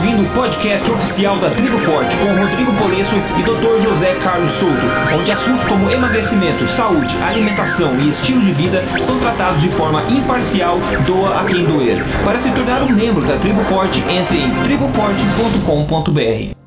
[0.00, 3.86] ouvindo o podcast oficial da Tribo Forte com Rodrigo Polesso e Dr.
[3.86, 9.60] José Carlos Souto, onde assuntos como emagrecimento, saúde, alimentação e estilo de vida são tratados
[9.60, 12.02] de forma imparcial, doa a quem doer.
[12.24, 16.59] Para se tornar um membro da Tribo Forte, entre em triboforte.com.br.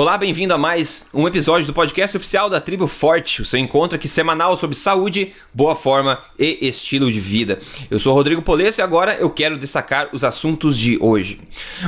[0.00, 3.96] Olá, bem-vindo a mais um episódio do podcast oficial da Tribo Forte, o seu encontro
[3.96, 7.58] aqui semanal sobre saúde, boa forma e estilo de vida.
[7.90, 11.38] Eu sou Rodrigo Polesso e agora eu quero destacar os assuntos de hoje.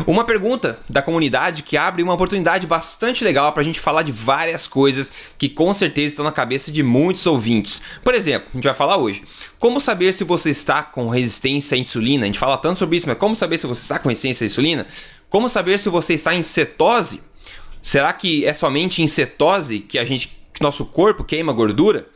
[0.06, 4.12] Uma pergunta da comunidade que abre uma oportunidade bastante legal para a gente falar de
[4.12, 7.80] várias coisas que com certeza estão na cabeça de muitos ouvintes.
[8.04, 9.22] Por exemplo, a gente vai falar hoje
[9.58, 12.24] como saber se você está com resistência à insulina.
[12.24, 14.46] A gente fala tanto sobre isso, mas como saber se você está com resistência à
[14.46, 14.86] insulina?
[15.30, 17.31] Como saber se você está em cetose?
[17.82, 22.06] Será que é somente em cetose que a gente, que nosso corpo queima gordura?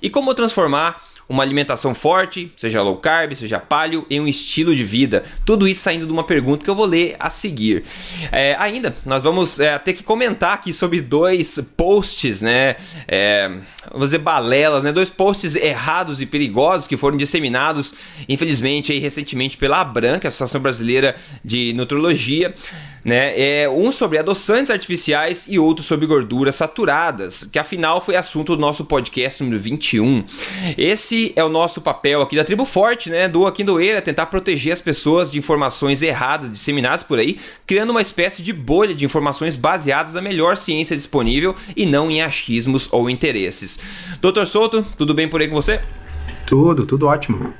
[0.00, 4.84] E como transformar uma alimentação forte, seja low carb, seja paleo, em um estilo de
[4.84, 5.24] vida.
[5.44, 7.82] Tudo isso saindo de uma pergunta que eu vou ler a seguir.
[8.30, 12.76] É, ainda, nós vamos é, ter que comentar aqui sobre dois posts, né?
[13.08, 13.48] É,
[13.90, 14.92] vamos dizer balelas, né?
[14.92, 17.94] Dois posts errados e perigosos que foram disseminados,
[18.28, 22.54] infelizmente, aí, recentemente pela ABRAN, que é a Associação Brasileira de Nutrologia
[23.06, 23.32] né?
[23.40, 28.60] É um sobre adoçantes artificiais e outro sobre gorduras saturadas, que afinal foi assunto do
[28.60, 30.24] nosso podcast número 21.
[30.76, 33.28] Esse é o nosso papel aqui da Tribo Forte, né?
[33.28, 38.02] Do Aqui Doeira, tentar proteger as pessoas de informações erradas disseminadas por aí, criando uma
[38.02, 43.08] espécie de bolha de informações baseadas na melhor ciência disponível e não em achismos ou
[43.08, 43.78] interesses.
[44.20, 45.80] Doutor Souto, tudo bem por aí com você?
[46.44, 47.54] Tudo, tudo ótimo.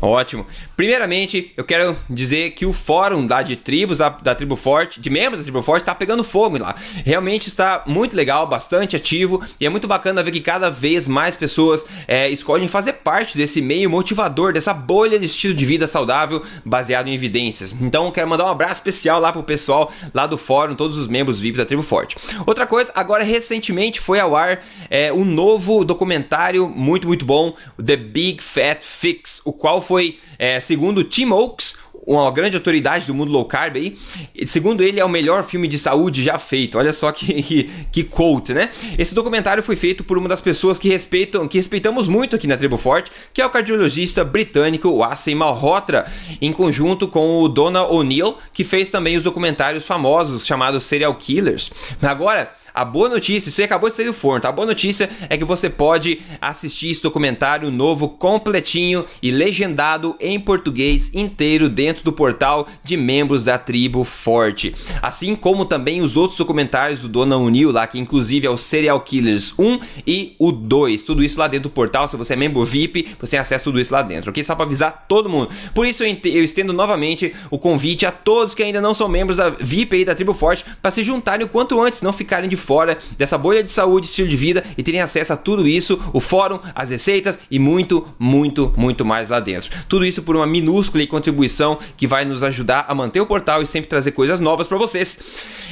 [0.00, 0.46] Ótimo.
[0.76, 5.10] Primeiramente, eu quero dizer que o fórum da de tribos, da, da Tribo Forte, de
[5.10, 6.76] membros da Tribo Forte, está pegando fogo lá.
[7.04, 11.36] Realmente está muito legal, bastante ativo e é muito bacana ver que cada vez mais
[11.36, 16.44] pessoas é, escolhem fazer parte desse meio motivador, dessa bolha de estilo de vida saudável
[16.64, 17.74] baseado em evidências.
[17.80, 21.40] Então, quero mandar um abraço especial lá pro pessoal lá do fórum, todos os membros
[21.40, 22.16] VIP da Tribo Forte.
[22.46, 27.54] Outra coisa, agora recentemente foi ao ar é, um novo documentário muito, muito bom,
[27.84, 33.14] The Big Fat Fix, o qual foi, é, segundo Tim Oaks, uma grande autoridade do
[33.14, 33.98] mundo low carb aí.
[34.46, 36.78] Segundo ele, é o melhor filme de saúde já feito.
[36.78, 38.70] Olha só que, que, que quote, né?
[38.98, 42.56] Esse documentário foi feito por uma das pessoas que respeitam, que respeitamos muito aqui na
[42.56, 46.10] Tribo Forte, que é o cardiologista britânico Asim Malhotra,
[46.40, 51.70] em conjunto com o Donna O'Neill, que fez também os documentários famosos chamados Serial Killers.
[52.02, 54.48] Agora, a boa notícia, isso aí acabou de sair do forno, tá?
[54.48, 60.38] A boa notícia é que você pode assistir esse documentário novo completinho e legendado em
[60.38, 64.74] português inteiro dentro do portal de membros da tribo Forte.
[65.02, 69.00] Assim como também os outros documentários do Dona Unil lá, que inclusive é o Serial
[69.00, 71.02] Killers 1 e o 2.
[71.02, 72.06] Tudo isso lá dentro do portal.
[72.08, 74.42] Se você é membro VIP, você acessa tudo isso lá dentro, ok?
[74.44, 75.50] Só para avisar todo mundo.
[75.74, 79.50] Por isso eu estendo novamente o convite a todos que ainda não são membros da
[79.50, 82.98] VIP aí da tribo Forte para se juntarem o quanto antes, não ficarem de fora
[83.16, 86.58] dessa bolha de saúde, estilo de vida e terem acesso a tudo isso, o fórum,
[86.74, 89.70] as receitas e muito, muito, muito mais lá dentro.
[89.88, 93.66] Tudo isso por uma minúscula contribuição que vai nos ajudar a manter o portal e
[93.66, 95.20] sempre trazer coisas novas para vocês.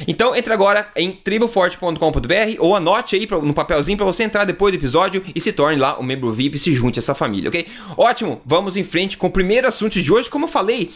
[0.07, 1.97] Então entre agora em triboforte.com.br
[2.59, 5.99] ou anote aí no papelzinho para você entrar depois do episódio e se torne lá
[5.99, 7.65] um membro VIP e se junte a essa família, ok?
[7.95, 10.29] Ótimo, vamos em frente com o primeiro assunto de hoje.
[10.29, 10.91] Como eu falei,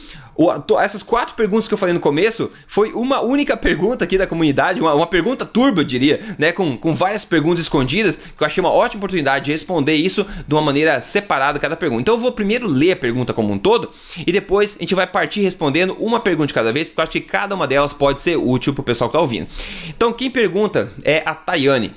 [0.80, 4.80] essas quatro perguntas que eu falei no começo foi uma única pergunta aqui da comunidade,
[4.80, 6.52] uma, uma pergunta turbo, eu diria, né?
[6.52, 10.54] Com, com várias perguntas escondidas, que eu achei uma ótima oportunidade de responder isso de
[10.54, 12.02] uma maneira separada cada pergunta.
[12.02, 13.90] Então eu vou primeiro ler a pergunta como um todo
[14.26, 17.12] e depois a gente vai partir respondendo uma pergunta de cada vez, porque eu acho
[17.12, 19.48] que cada uma delas pode ser útil pro pessoal que tá ouvindo.
[19.90, 21.96] Então quem pergunta é a Tayane.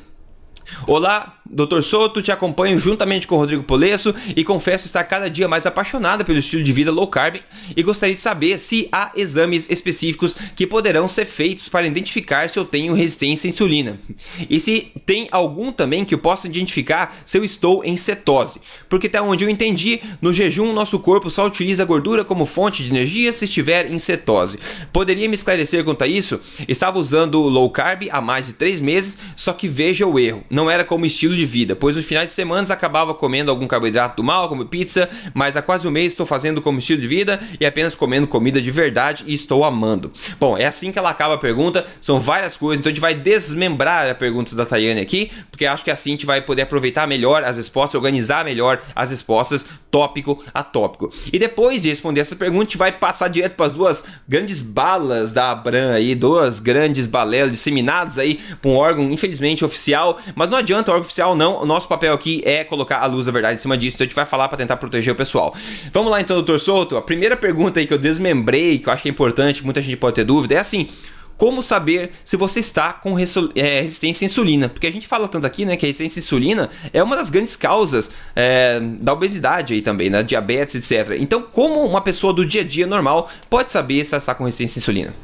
[0.87, 1.83] Olá, Dr.
[1.83, 6.25] Souto, te acompanho juntamente com o Rodrigo Polesso e confesso estar cada dia mais apaixonada
[6.25, 7.37] pelo estilo de vida low carb
[7.77, 12.59] e gostaria de saber se há exames específicos que poderão ser feitos para identificar se
[12.59, 14.01] eu tenho resistência à insulina.
[14.49, 18.61] E se tem algum também que eu possa identificar se eu estou em cetose.
[18.89, 22.83] Porque até onde eu entendi, no jejum nosso corpo só utiliza a gordura como fonte
[22.83, 24.59] de energia se estiver em cetose.
[24.93, 26.41] Poderia me esclarecer quanto a isso?
[26.67, 30.43] Estava usando low carb há mais de 3 meses, só que veja o erro.
[30.49, 34.17] Não era como estilo de vida, pois nos finais de semana acabava comendo algum carboidrato
[34.17, 37.41] do mal, como pizza, mas há quase um mês estou fazendo como estilo de vida
[37.61, 40.13] e apenas comendo comida de verdade e estou amando.
[40.39, 43.15] Bom, é assim que ela acaba a pergunta, são várias coisas, então a gente vai
[43.15, 47.07] desmembrar a pergunta da Tayane aqui, porque acho que assim a gente vai poder aproveitar
[47.07, 51.13] melhor as respostas, organizar melhor as respostas tópico a tópico.
[51.33, 54.61] E depois de responder essa pergunta, a gente vai passar direto para as duas grandes
[54.61, 60.51] balas da Abram aí, duas grandes balelas disseminadas aí para um órgão infelizmente oficial, mas
[60.51, 63.27] não adianta o órgão oficial ou não, o nosso papel aqui é colocar a luz
[63.27, 65.55] da verdade em cima disso, então a gente vai falar para tentar proteger o pessoal.
[65.93, 66.97] Vamos lá então, doutor Souto.
[66.97, 69.97] A primeira pergunta aí que eu desmembrei, que eu acho que é importante, muita gente
[69.97, 70.89] pode ter dúvida, é assim:
[71.37, 74.69] como saber se você está com é, resistência à insulina.
[74.69, 77.31] Porque a gente fala tanto aqui, né, que a resistência à insulina é uma das
[77.31, 81.17] grandes causas é, da obesidade aí também, né, diabetes, etc.
[81.21, 84.45] Então, como uma pessoa do dia a dia normal pode saber se ela está com
[84.45, 85.15] resistência à insulina?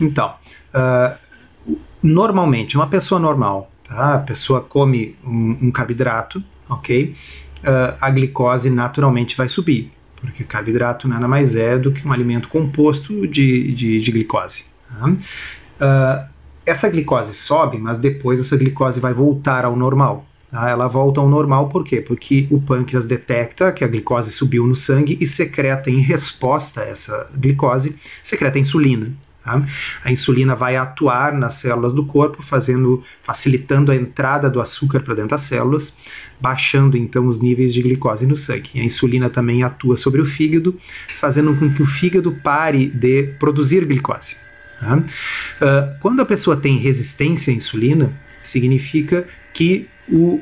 [0.00, 0.34] então,
[0.74, 4.14] uh, normalmente, uma pessoa normal, tá?
[4.14, 7.14] A pessoa come um, um carboidrato, ok?
[7.58, 12.48] Uh, a glicose naturalmente vai subir porque carboidrato nada mais é do que um alimento
[12.48, 14.64] composto de, de, de glicose.
[14.88, 15.08] Tá?
[15.08, 16.30] Uh,
[16.64, 20.26] essa glicose sobe, mas depois essa glicose vai voltar ao normal.
[20.50, 20.68] Tá?
[20.68, 22.00] Ela volta ao normal por quê?
[22.00, 26.84] Porque o pâncreas detecta que a glicose subiu no sangue e secreta, em resposta a
[26.84, 29.12] essa glicose, secreta insulina.
[29.50, 29.66] Tá?
[30.04, 35.14] A insulina vai atuar nas células do corpo, fazendo, facilitando a entrada do açúcar para
[35.14, 35.92] dentro das células,
[36.40, 38.70] baixando então os níveis de glicose no sangue.
[38.74, 40.78] E a insulina também atua sobre o fígado,
[41.16, 44.36] fazendo com que o fígado pare de produzir glicose.
[44.78, 44.96] Tá?
[44.96, 48.12] Uh, quando a pessoa tem resistência à insulina,
[48.42, 50.40] significa que o,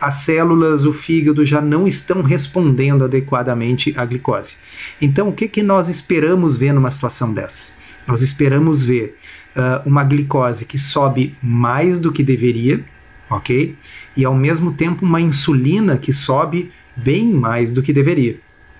[0.00, 4.56] as células, o fígado já não estão respondendo adequadamente à glicose.
[5.00, 7.81] Então, o que, que nós esperamos ver numa situação dessa?
[8.06, 9.16] Nós esperamos ver
[9.56, 12.84] uh, uma glicose que sobe mais do que deveria,
[13.30, 13.76] ok?
[14.16, 18.38] E ao mesmo tempo uma insulina que sobe bem mais do que deveria.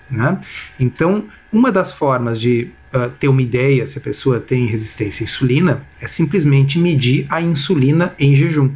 [0.09, 0.39] Né?
[0.79, 5.25] Então, uma das formas de uh, ter uma ideia se a pessoa tem resistência à
[5.25, 8.71] insulina é simplesmente medir a insulina em jejum.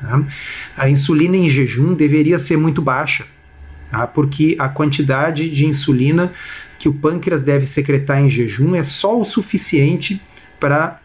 [0.00, 0.22] Tá?
[0.76, 3.26] A insulina em jejum deveria ser muito baixa,
[3.90, 4.06] tá?
[4.06, 6.32] porque a quantidade de insulina
[6.86, 10.22] que o pâncreas deve secretar em jejum é só o suficiente
[10.60, 11.00] para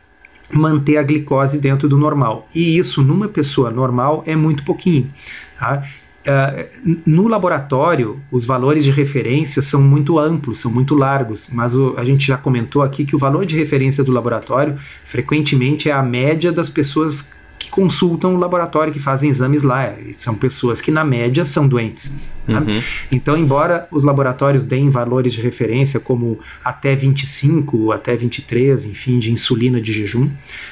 [0.54, 2.48] manter a glicose dentro do normal.
[2.54, 5.12] E isso, numa pessoa normal, é muito pouquinho.
[5.57, 5.83] Tá?
[6.22, 11.95] Uh, no laboratório, os valores de referência são muito amplos, são muito largos, mas o,
[11.98, 16.04] a gente já comentou aqui que o valor de referência do laboratório frequentemente é a
[16.04, 17.28] média das pessoas
[17.61, 19.93] que consultam o laboratório, que fazem exames lá.
[20.17, 22.11] São pessoas que, na média, são doentes.
[22.47, 22.57] Né?
[22.57, 22.81] Uhum.
[23.11, 29.31] Então, embora os laboratórios deem valores de referência como até 25, até 23, enfim, de
[29.31, 30.27] insulina de jejum,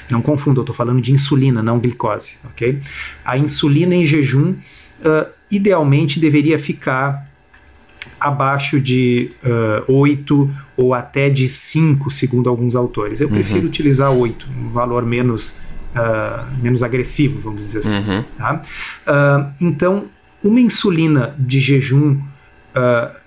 [0.09, 2.79] não confunda, eu estou falando de insulina, não glicose, ok?
[3.23, 7.29] A insulina em jejum, uh, idealmente, deveria ficar
[8.19, 9.29] abaixo de
[9.87, 13.21] uh, 8 ou até de 5, segundo alguns autores.
[13.21, 13.33] Eu uhum.
[13.33, 15.55] prefiro utilizar 8, um valor menos
[15.95, 17.95] uh, menos agressivo, vamos dizer assim.
[17.95, 18.23] Uhum.
[18.37, 18.61] Tá?
[19.07, 20.05] Uh, então,
[20.43, 23.19] uma insulina de jejum uh,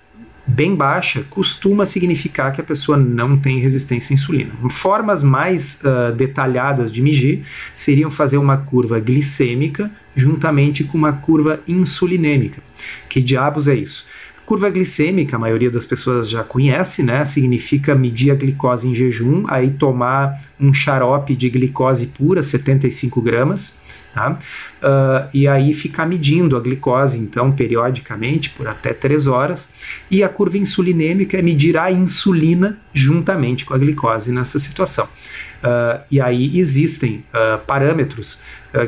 [0.45, 4.51] bem baixa costuma significar que a pessoa não tem resistência à insulina.
[4.69, 5.79] Formas mais
[6.17, 12.61] detalhadas de medir seriam fazer uma curva glicêmica juntamente com uma curva insulinêmica.
[13.07, 14.05] Que diabos é isso?
[14.45, 17.23] Curva glicêmica, a maioria das pessoas já conhece, né?
[17.23, 23.77] Significa medir a glicose em jejum, aí tomar um xarope de glicose pura, 75 gramas,
[24.13, 24.37] tá?
[24.81, 29.69] Uh, e aí ficar medindo a glicose, então, periodicamente, por até 3 horas.
[30.11, 35.05] E a curva insulinêmica é medir a insulina juntamente com a glicose nessa situação.
[35.05, 38.37] Uh, e aí existem uh, parâmetros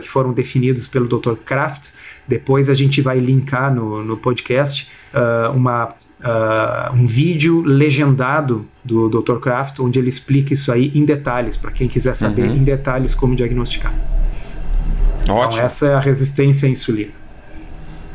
[0.02, 1.36] que foram definidos pelo Dr.
[1.46, 1.92] Kraft.
[2.28, 9.10] Depois a gente vai linkar no, no podcast uh, uma, uh, um vídeo legendado do
[9.10, 9.38] Dr.
[9.38, 12.58] Kraft, onde ele explica isso aí em detalhes, para quem quiser saber uhum.
[12.58, 13.94] em detalhes como diagnosticar.
[15.24, 15.54] Então, Ótimo.
[15.54, 17.12] Então, essa é a resistência à insulina.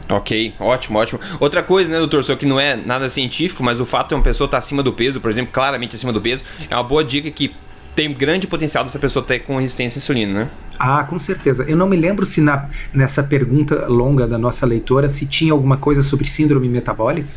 [0.08, 1.20] Ok, ótimo, ótimo.
[1.38, 4.22] Outra coisa, né, doutor, só que não é nada científico, mas o fato de uma
[4.22, 7.30] pessoa estar acima do peso, por exemplo, claramente acima do peso, é uma boa dica
[7.30, 7.54] que
[7.94, 10.50] tem grande potencial dessa pessoa ter com resistência à insulina, né?
[10.82, 11.64] Ah, com certeza.
[11.68, 15.76] Eu não me lembro se na, nessa pergunta longa da nossa leitora se tinha alguma
[15.76, 17.28] coisa sobre síndrome metabólica.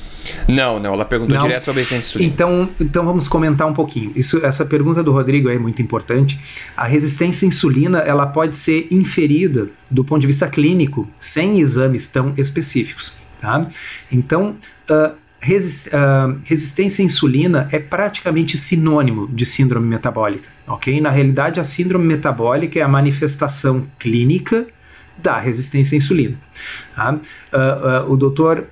[0.47, 1.43] Não, não, ela perguntou não.
[1.45, 2.31] direto sobre a insulina.
[2.31, 4.13] Então, então vamos comentar um pouquinho.
[4.15, 6.39] Isso, essa pergunta do Rodrigo é muito importante.
[6.77, 12.07] A resistência à insulina ela pode ser inferida do ponto de vista clínico, sem exames
[12.07, 13.11] tão específicos.
[13.41, 13.67] Tá?
[14.09, 14.55] Então,
[14.89, 20.99] uh, resist, uh, resistência à insulina é praticamente sinônimo de síndrome metabólica, ok?
[21.01, 24.67] Na realidade, a síndrome metabólica é a manifestação clínica
[25.17, 26.39] da resistência à insulina.
[26.95, 27.13] Tá?
[27.13, 28.63] Uh, uh, o Dr.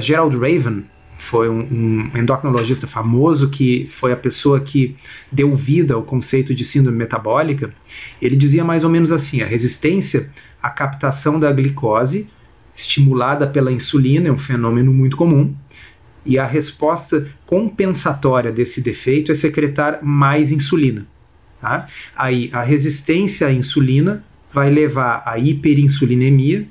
[0.00, 0.84] Gerald Raven
[1.16, 4.96] foi um, um, endocrinologista famoso que foi a pessoa que
[5.32, 7.72] deu vida ao conceito de síndrome metabólica.
[8.20, 10.30] Ele dizia mais ou menos assim: a resistência
[10.62, 12.28] à captação da glicose
[12.74, 15.54] estimulada pela insulina é um fenômeno muito comum
[16.26, 21.06] e a resposta compensatória desse defeito é secretar mais insulina.
[21.64, 21.86] Tá?
[22.14, 26.68] Aí a resistência à insulina vai levar a hiperinsulinemia,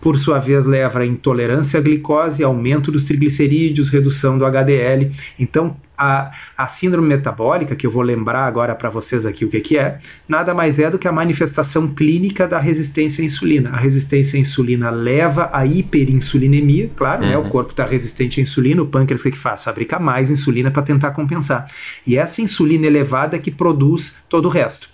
[0.00, 5.12] por sua vez leva a intolerância à glicose, aumento dos triglicerídeos, redução do HDL.
[5.38, 9.60] Então, a, a síndrome metabólica, que eu vou lembrar agora para vocês aqui o que,
[9.60, 13.70] que é, nada mais é do que a manifestação clínica da resistência à insulina.
[13.70, 17.28] A resistência à insulina leva à hiperinsulinemia, claro, uhum.
[17.28, 17.48] né, o uhum.
[17.48, 19.62] corpo está resistente à insulina, o pâncreas o que, que faz?
[19.62, 21.66] Fabrica mais insulina para tentar compensar.
[22.06, 24.90] E essa insulina elevada é que produz todo o resto.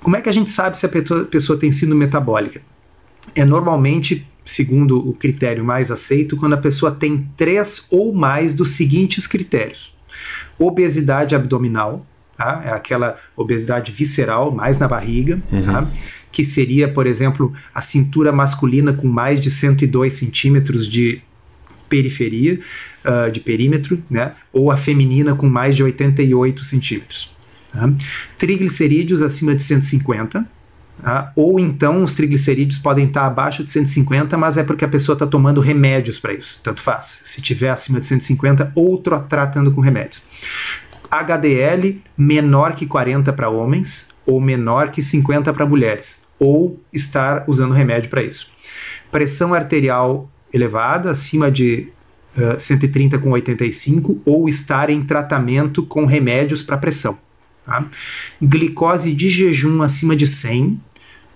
[0.00, 0.88] Como é que a gente sabe se a
[1.30, 2.60] pessoa tem síndrome metabólica?
[3.34, 8.70] é normalmente, segundo o critério mais aceito, quando a pessoa tem três ou mais dos
[8.70, 9.94] seguintes critérios:
[10.58, 12.62] obesidade abdominal, tá?
[12.64, 15.64] é aquela obesidade visceral, mais na barriga, uhum.
[15.64, 15.90] tá?
[16.30, 21.22] que seria, por exemplo, a cintura masculina com mais de 102 centímetros de
[21.88, 22.60] periferia,
[23.04, 24.32] uh, de perímetro, né?
[24.52, 27.34] ou a feminina com mais de 88 centímetros.
[27.72, 27.90] Tá?
[28.36, 30.46] Triglicerídeos acima de 150,
[31.02, 31.32] Tá?
[31.36, 35.26] Ou então os triglicerídeos podem estar abaixo de 150, mas é porque a pessoa está
[35.26, 36.60] tomando remédios para isso.
[36.62, 37.20] Tanto faz.
[37.24, 40.22] Se tiver acima de 150, outro tratando com remédios.
[41.10, 47.72] HDL menor que 40 para homens ou menor que 50 para mulheres, ou estar usando
[47.72, 48.46] remédio para isso.
[49.10, 51.88] Pressão arterial elevada, acima de
[52.36, 57.18] uh, 130 com 85, ou estar em tratamento com remédios para pressão.
[57.64, 57.86] Tá?
[58.40, 60.78] Glicose de jejum acima de 100,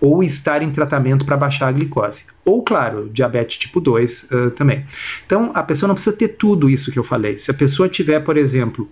[0.03, 2.25] ou estar em tratamento para baixar a glicose.
[2.43, 4.85] Ou, claro, diabetes tipo 2 uh, também.
[5.25, 7.37] Então, a pessoa não precisa ter tudo isso que eu falei.
[7.37, 8.91] Se a pessoa tiver, por exemplo,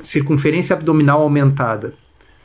[0.00, 1.92] circunferência abdominal aumentada,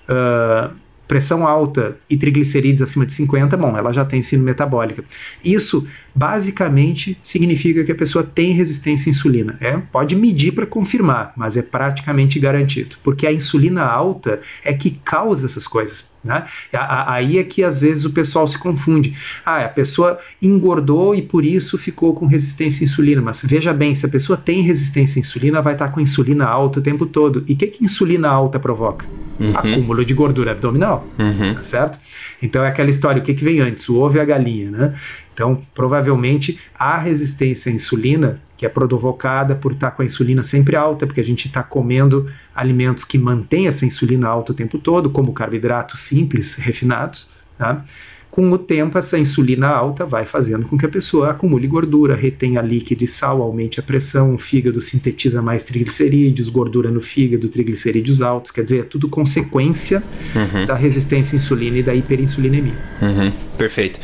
[0.04, 0.76] uh,
[1.08, 5.06] pressão alta e triglicerídeos acima de 50, bom, ela já tem síndrome metabólica.
[5.42, 9.58] Isso basicamente significa que a pessoa tem resistência à insulina.
[9.60, 14.92] É, pode medir para confirmar, mas é praticamente garantido, porque a insulina alta é que
[14.92, 16.12] causa essas coisas.
[16.24, 16.44] Né?
[16.72, 19.16] Aí é que às vezes o pessoal se confunde.
[19.44, 23.22] Ah, a pessoa engordou e por isso ficou com resistência à insulina.
[23.22, 26.80] Mas veja bem, se a pessoa tem resistência à insulina, vai estar com insulina alta
[26.80, 27.44] o tempo todo.
[27.48, 29.08] E o que, que insulina alta provoca?
[29.40, 29.52] Uhum.
[29.56, 31.56] Acúmulo de gordura abdominal, uhum.
[31.56, 32.00] Tá certo?
[32.44, 34.94] Então é aquela história, o que, que vem antes, o ovo e a galinha, né?
[35.42, 40.76] Então, provavelmente, a resistência à insulina, que é provocada por estar com a insulina sempre
[40.76, 45.10] alta, porque a gente está comendo alimentos que mantêm essa insulina alta o tempo todo,
[45.10, 47.84] como carboidratos simples, refinados, tá?
[48.32, 52.62] Com o tempo, essa insulina alta vai fazendo com que a pessoa acumule gordura, retenha
[52.62, 58.22] líquido e sal, aumente a pressão, o fígado sintetiza mais triglicerídeos, gordura no fígado, triglicerídeos
[58.22, 58.50] altos.
[58.52, 60.02] Quer dizer, é tudo consequência
[60.34, 60.66] uhum.
[60.66, 62.74] da resistência à insulina e da hiperinsulinemia.
[63.02, 63.32] Uhum.
[63.58, 64.00] Perfeito.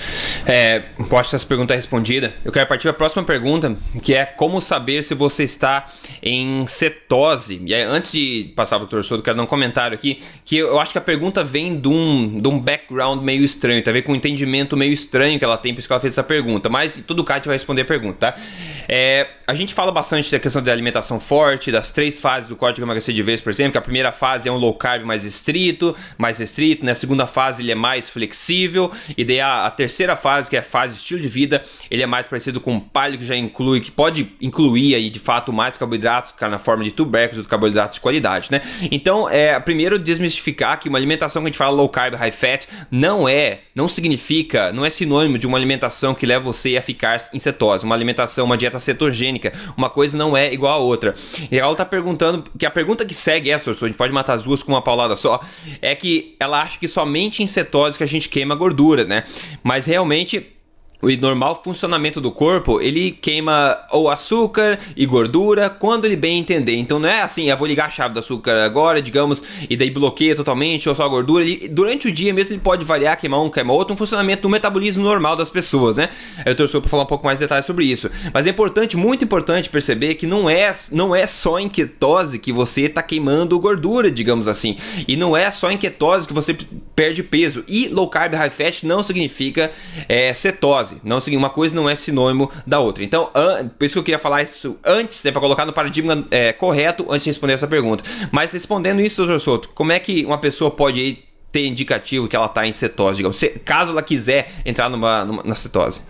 [0.46, 0.80] É,
[1.10, 2.34] posso essa pergunta respondida.
[2.44, 5.88] Eu quero partir para a próxima pergunta, que é como saber se você está
[6.22, 7.62] em cetose.
[7.66, 10.58] E aí, antes de passar para o professor, eu quero dar um comentário aqui, que
[10.58, 13.94] eu acho que a pergunta vem de um, de um background meio estranho, tem a
[13.94, 16.70] ver com entendimento meio estranho que ela tem, por isso que ela fez essa pergunta.
[16.70, 18.42] Mas tudo o gente vai responder a pergunta, tá?
[18.88, 22.86] É, a gente fala bastante da questão da alimentação forte, das três fases do código
[22.86, 25.96] emagrecer de vez, por exemplo, que a primeira fase é um low carb mais estrito,
[26.18, 26.92] mais restrito, né?
[26.92, 30.60] A segunda fase ele é mais flexível, e daí a, a terceira fase, que é
[30.60, 33.80] a fase estilo de vida, ele é mais parecido com o palio, que já inclui,
[33.80, 38.02] que pode incluir aí de fato mais carboidratos, na forma de tubérculos ou carboidratos de
[38.02, 38.62] qualidade, né?
[38.92, 42.68] Então, é, primeiro desmistificar que uma alimentação que a gente fala low carb, high fat,
[42.90, 46.82] não é, não significa significa, não é sinônimo de uma alimentação que leva você a
[46.82, 49.54] ficar em cetose, uma alimentação, uma dieta cetogênica.
[49.76, 51.14] Uma coisa não é igual a outra.
[51.52, 54.44] E ela está perguntando, que a pergunta que segue essa, a gente pode matar as
[54.44, 55.42] duas com uma paulada só,
[55.82, 59.24] é que ela acha que somente em cetose que a gente queima gordura, né?
[59.64, 60.57] Mas realmente
[61.02, 66.76] o normal funcionamento do corpo, ele queima ou açúcar e gordura quando ele bem entender.
[66.76, 69.92] Então não é assim, eu vou ligar a chave do açúcar agora, digamos, e daí
[69.92, 71.44] bloqueia totalmente ou só a gordura.
[71.44, 74.50] Ele, durante o dia mesmo ele pode variar, queimar um, queimar outro, um funcionamento do
[74.50, 76.10] metabolismo normal das pessoas, né?
[76.46, 78.10] Eu torço para falar um pouco mais de detalhes sobre isso.
[78.34, 82.52] Mas é importante, muito importante perceber que não é, não é só em ketose que
[82.52, 84.78] você está queimando gordura, digamos assim.
[85.08, 86.58] E não é só em ketose que você
[86.96, 87.64] perde peso.
[87.68, 89.72] E low carb high fat não significa
[90.10, 91.02] é, cetose fase.
[91.04, 93.04] Não, uma coisa não é sinônimo da outra.
[93.04, 93.30] Então,
[93.78, 97.06] por isso que eu queria falar isso antes, né, para colocar no paradigma é, correto
[97.10, 98.04] antes de responder essa pergunta.
[98.32, 101.20] Mas respondendo isso, doutor Souto, como é que uma pessoa pode
[101.52, 105.44] ter indicativo que ela está em cetose, digamos, se, caso ela quiser entrar numa, numa
[105.44, 106.02] na cetose?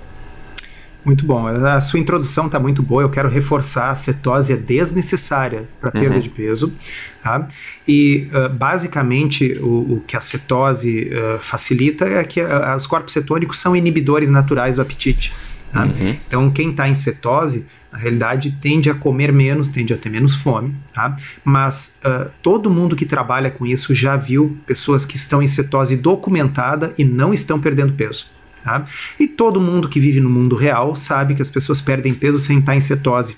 [1.08, 1.48] Muito bom.
[1.48, 3.02] A sua introdução está muito boa.
[3.02, 6.20] Eu quero reforçar a cetose é desnecessária para perda uhum.
[6.20, 6.74] de peso.
[7.24, 7.48] Tá?
[7.88, 13.14] E uh, basicamente o, o, que a cetose uh, facilita é que uh, os corpos
[13.14, 15.34] cetônicos são inibidores naturais do apetite.
[15.72, 15.86] Tá?
[15.86, 16.18] Uhum.
[16.28, 20.36] Então, quem está em cetose na realidade, tende a comer menos, tende a ter menos
[20.36, 21.16] fome, tá?
[21.42, 25.96] Mas uh, todo mundo que trabalha com isso já viu pessoas que estão em cetose
[25.96, 28.28] documentada e não estão perdendo peso.
[28.68, 28.86] Tá?
[29.18, 32.60] E todo mundo que vive no mundo real sabe que as pessoas perdem peso sem
[32.60, 33.38] estar em cetose.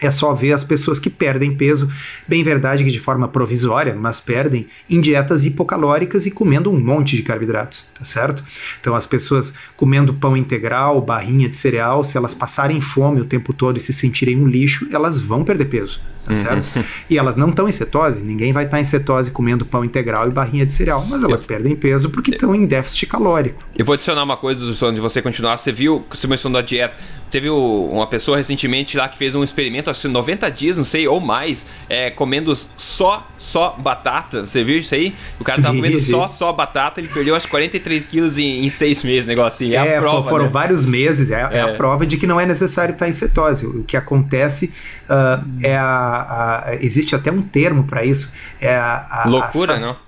[0.00, 1.88] É só ver as pessoas que perdem peso,
[2.26, 7.16] bem verdade que de forma provisória, mas perdem em dietas hipocalóricas e comendo um monte
[7.16, 8.44] de carboidratos, tá certo?
[8.80, 13.52] Então as pessoas comendo pão integral, barrinha de cereal, se elas passarem fome o tempo
[13.52, 16.42] todo e se sentirem um lixo, elas vão perder peso, tá uhum.
[16.42, 16.86] certo?
[17.08, 20.28] E elas não estão em cetose, ninguém vai estar tá em cetose comendo pão integral
[20.28, 21.46] e barrinha de cereal, mas elas Eu...
[21.46, 23.58] perdem peso porque estão em déficit calórico.
[23.76, 25.56] Eu vou adicionar uma coisa do de você continuar.
[25.56, 26.96] Você viu, você mencionou a dieta,
[27.30, 31.06] teve uma pessoa recentemente lá que fez um experimento acho que 90 dias, não sei,
[31.06, 34.46] ou mais, é, comendo só, só batata.
[34.46, 35.14] Você viu isso aí?
[35.38, 39.02] O cara tava comendo só, só batata, ele perdeu acho 43 quilos em, em seis
[39.02, 39.74] meses, negócio assim.
[39.74, 40.50] É, é a prova, foram né?
[40.50, 41.58] vários meses, é, é.
[41.58, 43.66] é, a prova de que não é necessário estar em cetose.
[43.66, 44.72] O que acontece
[45.08, 48.32] uh, é a, a, Existe até um termo para isso.
[48.60, 50.05] É a, a Loucura, não?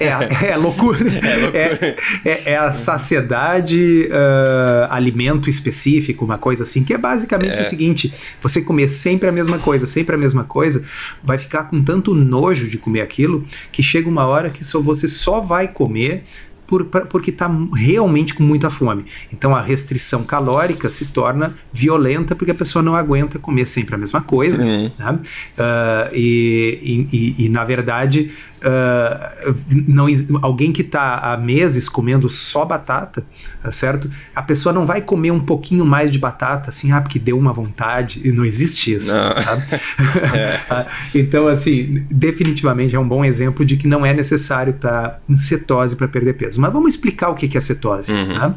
[0.00, 0.98] É, é loucura.
[1.28, 1.58] É, loucura.
[1.58, 7.62] É, é, é, a saciedade, uh, alimento específico, uma coisa assim, que é basicamente é.
[7.62, 10.82] o seguinte: você comer sempre a mesma coisa, sempre a mesma coisa,
[11.22, 15.06] vai ficar com tanto nojo de comer aquilo que chega uma hora que só, você
[15.06, 16.24] só vai comer
[16.68, 19.06] por, porque está realmente com muita fome.
[19.32, 23.98] Então a restrição calórica se torna violenta porque a pessoa não aguenta comer sempre a
[23.98, 24.62] mesma coisa.
[24.62, 24.92] Uhum.
[24.96, 25.12] Né?
[25.12, 29.54] Uh, e, e, e, na verdade, uh,
[29.88, 30.06] não,
[30.42, 33.24] alguém que está há meses comendo só batata,
[33.62, 34.10] tá certo?
[34.34, 37.52] A pessoa não vai comer um pouquinho mais de batata, assim, ah, porque deu uma
[37.52, 38.20] vontade.
[38.22, 39.16] E não existe isso.
[39.16, 39.34] Não.
[39.34, 39.66] Tá?
[40.36, 40.58] é.
[40.70, 45.20] Ah, então, assim, definitivamente é um bom exemplo de que não é necessário estar tá
[45.28, 46.57] em cetose para perder peso.
[46.60, 48.12] Mas vamos explicar o que é cetose.
[48.12, 48.38] Uhum.
[48.38, 48.54] Tá?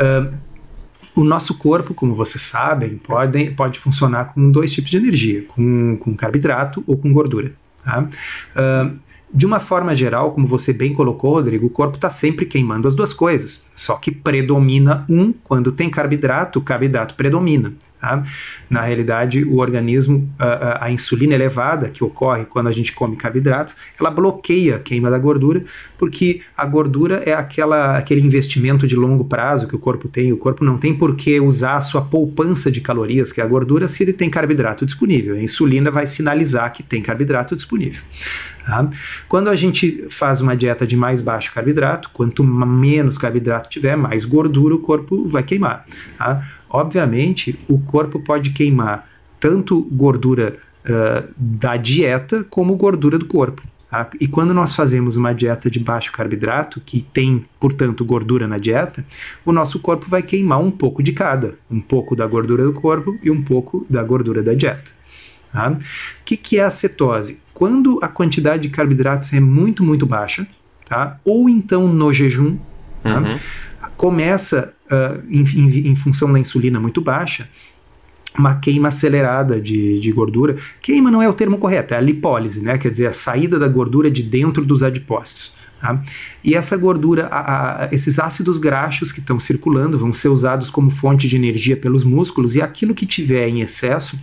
[0.00, 0.34] Uh,
[1.14, 5.96] o nosso corpo, como vocês sabem, pode, pode funcionar com dois tipos de energia, com,
[5.98, 7.52] com carboidrato ou com gordura.
[7.84, 8.02] Tá?
[8.02, 8.98] Uh,
[9.32, 12.96] de uma forma geral, como você bem colocou, Rodrigo, o corpo está sempre queimando as
[12.96, 13.64] duas coisas.
[13.74, 17.72] Só que predomina um, quando tem carboidrato, o carboidrato predomina.
[18.00, 18.22] Tá?
[18.70, 23.76] Na realidade, o organismo, a, a, insulina elevada que ocorre quando a gente come carboidratos,
[23.98, 25.62] ela bloqueia a queima da gordura,
[25.98, 30.32] porque a gordura é aquela, aquele investimento de longo prazo que o corpo tem.
[30.32, 33.46] O corpo não tem por que usar a sua poupança de calorias, que é a
[33.46, 35.34] gordura, se ele tem carboidrato disponível.
[35.34, 38.02] A insulina vai sinalizar que tem carboidrato disponível.
[38.64, 38.88] Tá?
[39.28, 44.24] Quando a gente faz uma dieta de mais baixo carboidrato, quanto menos carboidrato tiver, mais
[44.24, 45.84] gordura o corpo vai queimar.
[46.16, 46.59] Tá?
[46.70, 49.08] Obviamente, o corpo pode queimar
[49.40, 53.62] tanto gordura uh, da dieta como gordura do corpo.
[53.90, 54.08] Tá?
[54.20, 59.04] E quando nós fazemos uma dieta de baixo carboidrato, que tem, portanto, gordura na dieta,
[59.44, 63.18] o nosso corpo vai queimar um pouco de cada, um pouco da gordura do corpo
[63.20, 64.92] e um pouco da gordura da dieta.
[65.52, 65.72] Tá?
[65.72, 65.78] O
[66.24, 67.40] que, que é a cetose?
[67.52, 70.46] Quando a quantidade de carboidratos é muito, muito baixa,
[70.88, 71.18] tá?
[71.24, 72.56] ou então no jejum,
[73.02, 73.20] tá?
[74.00, 77.46] Começa uh, em, em, em função da insulina muito baixa,
[78.38, 80.56] uma queima acelerada de, de, gordura.
[80.80, 82.78] Queima não é o termo correto, é a lipólise, né?
[82.78, 85.52] quer dizer, a saída da gordura de dentro dos adipócitos.
[85.78, 86.02] Tá?
[86.42, 90.90] E essa gordura, a, a, esses ácidos graxos que estão circulando vão ser usados como
[90.90, 94.18] fonte de energia pelos músculos, e aquilo que tiver em excesso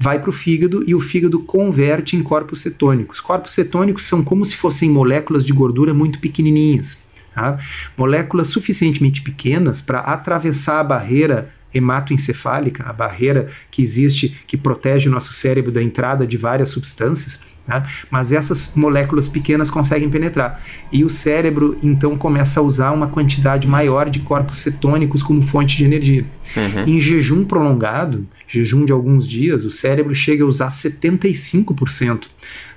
[0.00, 3.20] vai para o fígado e o fígado converte em corpos cetônicos.
[3.20, 6.96] Corpos cetônicos são como se fossem moléculas de gordura muito pequenininhas.
[7.34, 7.58] Tá?
[7.96, 15.12] Moléculas suficientemente pequenas para atravessar a barreira hematoencefálica, a barreira que existe que protege o
[15.12, 17.82] nosso cérebro da entrada de várias substâncias, né?
[18.10, 20.62] mas essas moléculas pequenas conseguem penetrar.
[20.92, 25.76] E o cérebro então começa a usar uma quantidade maior de corpos cetônicos como fonte
[25.76, 26.26] de energia.
[26.56, 26.82] Uhum.
[26.86, 32.26] Em jejum prolongado, jejum de alguns dias, o cérebro chega a usar 75%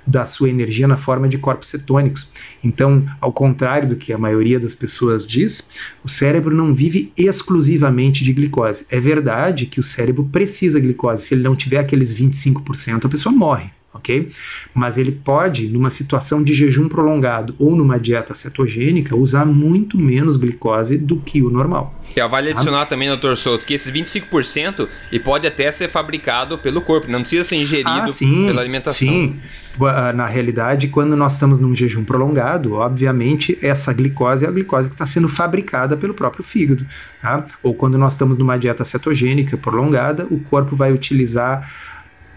[0.06, 2.28] da sua energia na forma de corpos cetônicos.
[2.62, 5.62] Então, ao contrário do que a maioria das pessoas diz,
[6.04, 8.86] o cérebro não vive exclusivamente de glicose.
[8.90, 11.24] É verdade que o cérebro precisa de glicose.
[11.24, 14.30] Se ele não tiver aqueles 25%, a pessoa morre ok?
[14.74, 20.36] Mas ele pode, numa situação de jejum prolongado ou numa dieta cetogênica, usar muito menos
[20.36, 21.94] glicose do que o normal.
[22.14, 22.54] E vale tá?
[22.54, 27.20] adicionar também, doutor Souto, que esses 25% e pode até ser fabricado pelo corpo, não
[27.20, 29.08] precisa ser ingerido ah, sim, pela alimentação.
[29.08, 29.36] Sim,
[29.80, 34.88] ah, na realidade, quando nós estamos num jejum prolongado, obviamente essa glicose é a glicose
[34.88, 36.86] que está sendo fabricada pelo próprio fígado.
[37.20, 37.44] Tá?
[37.62, 41.68] Ou quando nós estamos numa dieta cetogênica prolongada, o corpo vai utilizar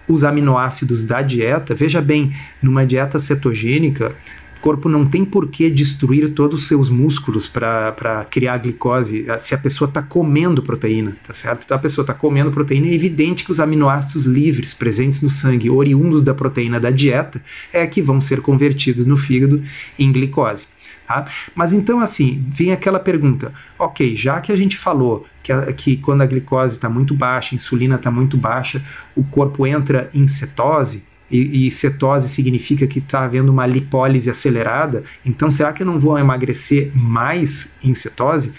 [0.10, 1.76] os aminoácidos da dieta.
[1.76, 4.16] Veja bem, numa dieta cetogênica,
[4.60, 9.58] corpo não tem por que destruir todos os seus músculos para criar glicose se a
[9.58, 11.64] pessoa está comendo proteína, tá certo?
[11.64, 15.70] Então a pessoa está comendo proteína, é evidente que os aminoácidos livres presentes no sangue,
[15.70, 17.42] oriundos da proteína da dieta,
[17.72, 19.64] é que vão ser convertidos no fígado
[19.98, 20.68] em glicose.
[21.10, 21.26] Tá?
[21.56, 25.98] Mas então, assim, vem aquela pergunta: ok, já que a gente falou que, a, que
[25.98, 28.80] quando a glicose está muito baixa, a insulina está muito baixa,
[29.16, 35.04] o corpo entra em cetose, e, e cetose significa que está havendo uma lipólise acelerada,
[35.26, 38.52] então será que eu não vou emagrecer mais em cetose?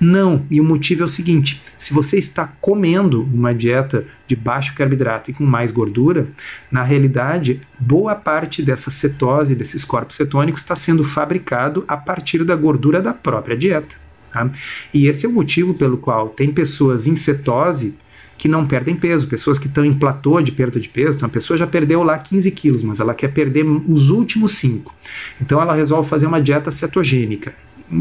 [0.00, 4.74] Não, e o motivo é o seguinte: se você está comendo uma dieta de baixo
[4.74, 6.28] carboidrato e com mais gordura,
[6.70, 12.56] na realidade, boa parte dessa cetose, desses corpos cetônicos, está sendo fabricado a partir da
[12.56, 13.96] gordura da própria dieta.
[14.30, 14.50] Tá?
[14.94, 17.94] E esse é o motivo pelo qual tem pessoas em cetose
[18.42, 21.16] que não perdem peso, pessoas que estão em platô de perda de peso.
[21.16, 24.92] Então a pessoa já perdeu lá 15 quilos, mas ela quer perder os últimos 5.
[25.40, 27.54] Então ela resolve fazer uma dieta cetogênica.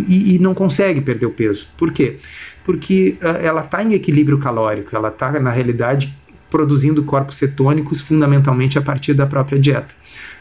[0.07, 1.67] E, e não consegue perder o peso.
[1.77, 2.17] Por quê?
[2.65, 6.11] Porque uh, ela está em equilíbrio calórico, ela está, na realidade,
[6.49, 9.93] produzindo corpos cetônicos fundamentalmente a partir da própria dieta.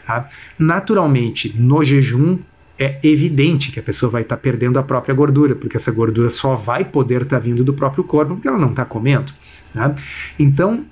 [0.07, 0.27] Tá?
[0.57, 2.39] Naturalmente, no jejum,
[2.79, 6.31] é evidente que a pessoa vai estar tá perdendo a própria gordura, porque essa gordura
[6.31, 9.31] só vai poder estar tá vindo do próprio corpo porque ela não está comendo.
[9.73, 9.93] Né?
[10.39, 10.85] Então,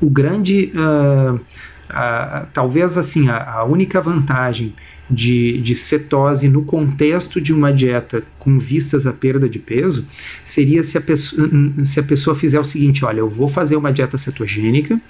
[0.00, 0.70] o grande.
[0.74, 4.74] Uh, uh, talvez assim, a, a, única vantagem
[5.10, 10.04] de, de cetose no contexto de uma dieta com vistas à perda de peso
[10.44, 11.48] seria se a, pessoa,
[11.84, 15.00] se a pessoa fizer o seguinte: olha, eu vou fazer uma dieta cetogênica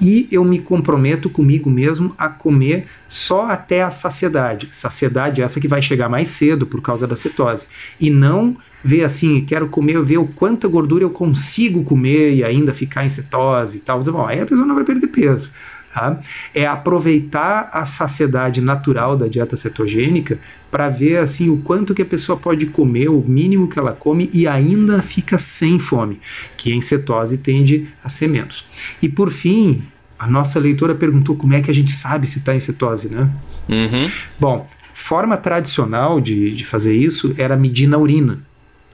[0.00, 4.68] e eu me comprometo comigo mesmo a comer só até a saciedade.
[4.70, 7.66] Saciedade é essa que vai chegar mais cedo por causa da cetose.
[8.00, 12.72] E não ver assim, quero comer, ver o quanta gordura eu consigo comer e ainda
[12.72, 14.02] ficar em cetose e tal.
[14.04, 15.52] Bom, aí a pessoa não vai perder peso.
[15.92, 16.20] Tá?
[16.54, 20.38] É aproveitar a saciedade natural da dieta cetogênica
[20.70, 24.28] para ver assim o quanto que a pessoa pode comer, o mínimo que ela come
[24.32, 26.20] e ainda fica sem fome,
[26.56, 28.64] que em cetose tende a ser menos.
[29.02, 29.82] E por fim,
[30.18, 33.30] a nossa leitora perguntou como é que a gente sabe se está em cetose, né?
[33.68, 34.10] Uhum.
[34.38, 38.40] Bom, forma tradicional de, de fazer isso era medir na urina.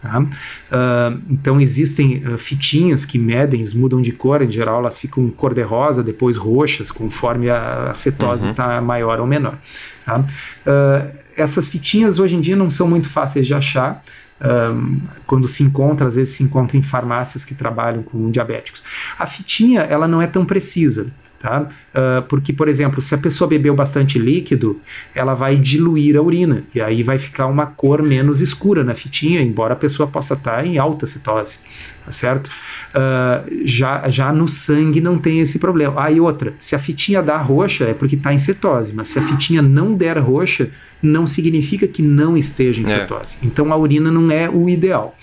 [0.04, 0.20] Tá?
[0.20, 6.02] Uh, então existem uh, fitinhas que medem, mudam de cor, em geral elas ficam cor-de-rosa,
[6.02, 8.84] depois roxas, conforme a, a cetose está uhum.
[8.84, 9.56] maior ou menor.
[10.04, 10.18] Tá?
[10.20, 14.04] Uh, essas fitinhas hoje em dia não são muito fáceis de achar.
[14.44, 18.84] Um, quando se encontra, às vezes se encontra em farmácias que trabalham com diabéticos.
[19.18, 21.06] A fitinha ela não é tão precisa.
[21.44, 21.60] Tá?
[21.60, 24.80] Uh, porque, por exemplo, se a pessoa bebeu bastante líquido,
[25.14, 29.42] ela vai diluir a urina e aí vai ficar uma cor menos escura na fitinha,
[29.42, 31.58] embora a pessoa possa estar em alta cetose,
[32.02, 32.46] tá certo?
[32.48, 36.02] Uh, já, já no sangue não tem esse problema.
[36.02, 39.18] Aí ah, outra, se a fitinha dá roxa é porque está em cetose, mas se
[39.18, 40.70] a fitinha não der roxa,
[41.02, 42.86] não significa que não esteja em é.
[42.86, 43.36] cetose.
[43.42, 45.14] Então a urina não é o ideal.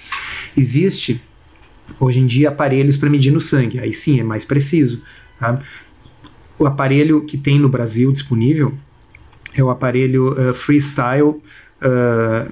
[0.56, 1.20] Existe
[2.00, 5.02] hoje em dia aparelhos para medir no sangue, aí sim é mais preciso.
[5.42, 5.60] Tá?
[6.62, 8.72] O aparelho que tem no Brasil disponível
[9.58, 11.42] é o aparelho uh, Freestyle uh,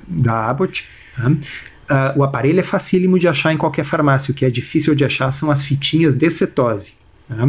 [0.07, 0.83] da Abbott.
[1.19, 4.31] Uh, o aparelho é facílimo de achar em qualquer farmácia.
[4.31, 6.95] O que é difícil de achar são as fitinhas de cetose.
[7.27, 7.47] Tá?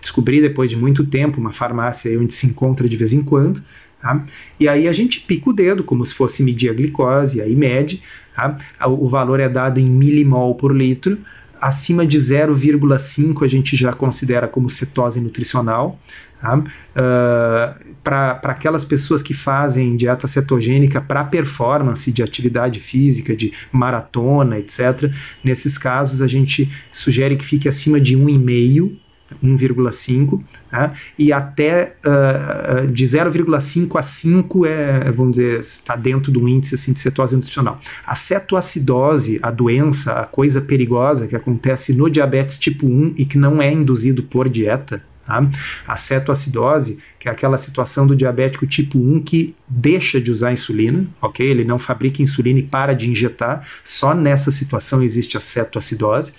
[0.00, 3.62] Descobri depois de muito tempo uma farmácia onde se encontra de vez em quando.
[4.00, 4.24] Tá?
[4.58, 8.02] E aí a gente pica o dedo como se fosse medir a glicose, aí mede.
[8.34, 8.56] Tá?
[8.86, 11.18] O valor é dado em milimol por litro
[11.60, 15.98] acima de 0,5 a gente já considera como cetose nutricional.
[16.40, 16.56] Tá?
[16.56, 24.58] Uh, para aquelas pessoas que fazem dieta cetogênica para performance de atividade física, de maratona,
[24.58, 28.96] etc., nesses casos a gente sugere que fique acima de 1,5
[29.42, 30.92] 1,5, tá?
[31.18, 36.92] e até uh, de 0,5 a 5 é, vamos dizer, está dentro do índice assim,
[36.92, 37.80] de cetose nutricional.
[38.06, 43.38] A cetoacidose, a doença, a coisa perigosa que acontece no diabetes tipo 1 e que
[43.38, 45.46] não é induzido por dieta, Tá?
[45.86, 51.06] A cetoacidose, que é aquela situação do diabético tipo 1 que deixa de usar insulina,
[51.20, 51.46] ok?
[51.46, 56.32] Ele não fabrica insulina e para de injetar, só nessa situação existe a cetoacidose.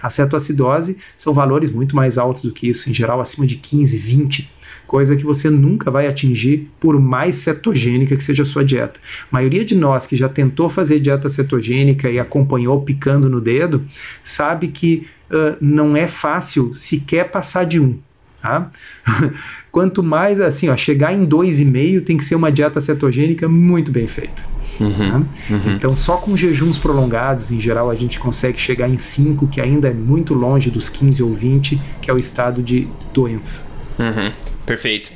[0.00, 3.98] A cetoacidose são valores muito mais altos do que isso, em geral acima de 15,
[3.98, 4.56] 20
[4.86, 9.00] coisa que você nunca vai atingir por mais cetogênica que seja a sua dieta.
[9.24, 13.84] A maioria de nós que já tentou fazer dieta cetogênica e acompanhou picando no dedo,
[14.22, 17.98] sabe que uh, não é fácil sequer passar de um.
[18.40, 18.70] Tá?
[19.72, 24.06] Quanto mais assim, ó, chegar em 2,5 tem que ser uma dieta cetogênica muito bem
[24.06, 24.42] feita.
[24.78, 25.22] Uhum, tá?
[25.50, 25.74] uhum.
[25.74, 29.88] Então, só com jejuns prolongados, em geral, a gente consegue chegar em 5, que ainda
[29.88, 33.62] é muito longe dos 15 ou 20, que é o estado de doença.
[33.98, 34.30] Uhum.
[34.66, 35.12] Perfeito.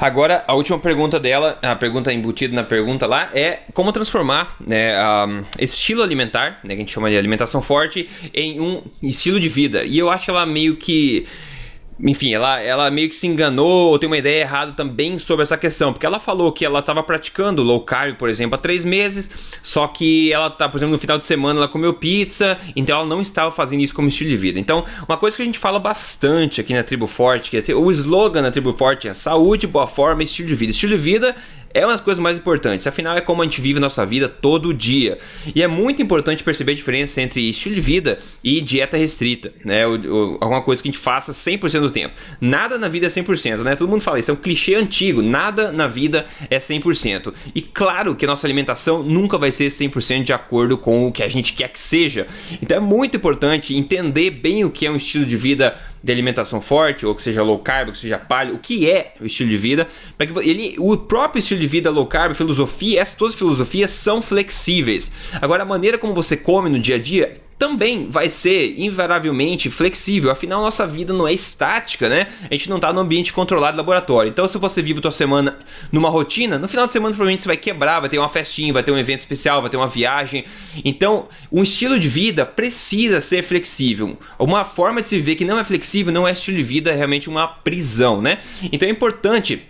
[0.00, 4.98] Agora, a última pergunta dela, a pergunta embutida na pergunta lá, é como transformar né,
[5.26, 9.38] um, esse estilo alimentar, né, que a gente chama de alimentação forte, em um estilo
[9.38, 9.84] de vida.
[9.84, 11.26] E eu acho ela meio que
[12.00, 15.56] enfim, ela, ela meio que se enganou ou tem uma ideia errada também sobre essa
[15.56, 19.28] questão, porque ela falou que ela estava praticando low carb, por exemplo, há três meses,
[19.62, 23.06] só que ela tá, por exemplo, no final de semana ela comeu pizza, então ela
[23.06, 24.60] não estava fazendo isso como estilo de vida.
[24.60, 27.90] Então, uma coisa que a gente fala bastante aqui na Tribo Forte, que é o
[27.90, 30.70] slogan da Tribo Forte é saúde, boa forma e estilo de vida.
[30.70, 31.34] Estilo de vida
[31.72, 34.72] é uma das coisas mais importantes, afinal é como a gente vive nossa vida todo
[34.72, 35.18] dia.
[35.54, 39.84] E é muito importante perceber a diferença entre estilo de vida e dieta restrita, né?
[39.84, 42.14] alguma coisa que a gente faça 100% do tempo.
[42.40, 43.76] Nada na vida é 100%, né?
[43.76, 47.32] Todo mundo fala isso, é um clichê antigo, nada na vida é 100%.
[47.54, 51.22] E claro que a nossa alimentação nunca vai ser 100% de acordo com o que
[51.22, 52.26] a gente quer que seja.
[52.62, 55.76] Então é muito importante entender bem o que é um estilo de vida
[56.08, 59.12] de alimentação forte, ou que seja low carb, ou que seja paleo, o que é
[59.20, 62.98] o estilo de vida, para que ele, o próprio estilo de vida low carb, filosofia,
[62.98, 65.12] essas todas as filosofias são flexíveis.
[65.34, 70.30] Agora a maneira como você come no dia a dia também vai ser invariavelmente flexível.
[70.30, 72.28] Afinal, nossa vida não é estática, né?
[72.48, 74.28] A gente não está no ambiente controlado laboratório.
[74.28, 75.58] Então, se você vive a tua semana
[75.90, 78.82] numa rotina, no final de semana provavelmente você vai quebrar, vai ter uma festinha, vai
[78.82, 80.44] ter um evento especial, vai ter uma viagem.
[80.84, 84.16] Então, um estilo de vida precisa ser flexível.
[84.38, 86.94] Uma forma de se ver que não é flexível não é estilo de vida, é
[86.94, 88.38] realmente uma prisão, né?
[88.72, 89.66] Então é importante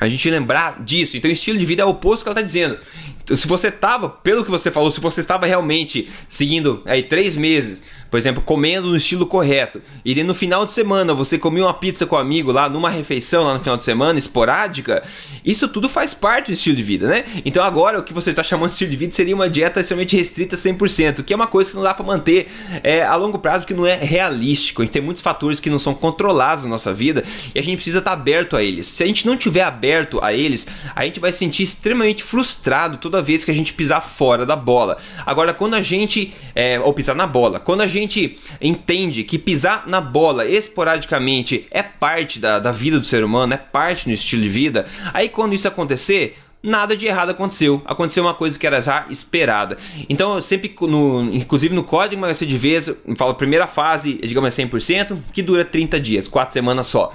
[0.00, 1.16] a gente lembrar disso.
[1.16, 2.78] Então, estilo de vida é o oposto que ela está dizendo.
[3.26, 7.82] Se você estava, pelo que você falou, se você estava realmente seguindo aí três meses
[8.14, 12.06] por exemplo, comendo no estilo correto, e no final de semana você comia uma pizza
[12.06, 15.02] com um amigo lá numa refeição lá no final de semana, esporádica,
[15.44, 17.24] isso tudo faz parte do estilo de vida, né?
[17.44, 20.16] Então agora o que você está chamando de estilo de vida seria uma dieta extremamente
[20.16, 22.46] restrita 100%, que é uma coisa que não dá para manter
[22.84, 24.82] é, a longo prazo, que não é realístico.
[24.82, 27.74] A gente tem muitos fatores que não são controlados na nossa vida e a gente
[27.74, 28.86] precisa estar tá aberto a eles.
[28.86, 32.96] Se a gente não tiver aberto a eles, a gente vai se sentir extremamente frustrado
[32.96, 34.98] toda vez que a gente pisar fora da bola.
[35.26, 39.38] Agora, quando a gente, é, ou pisar na bola, quando a gente gente entende que
[39.38, 44.12] pisar na bola esporadicamente é parte da, da vida do ser humano, é parte do
[44.12, 47.82] estilo de vida, aí quando isso acontecer, nada de errado aconteceu.
[47.84, 49.76] Aconteceu uma coisa que era já esperada.
[50.08, 54.58] Então, eu sempre, no, inclusive no código emagrecer de vez, eu falo primeira fase, digamos,
[54.58, 57.12] é 100%, que dura 30 dias, 4 semanas só.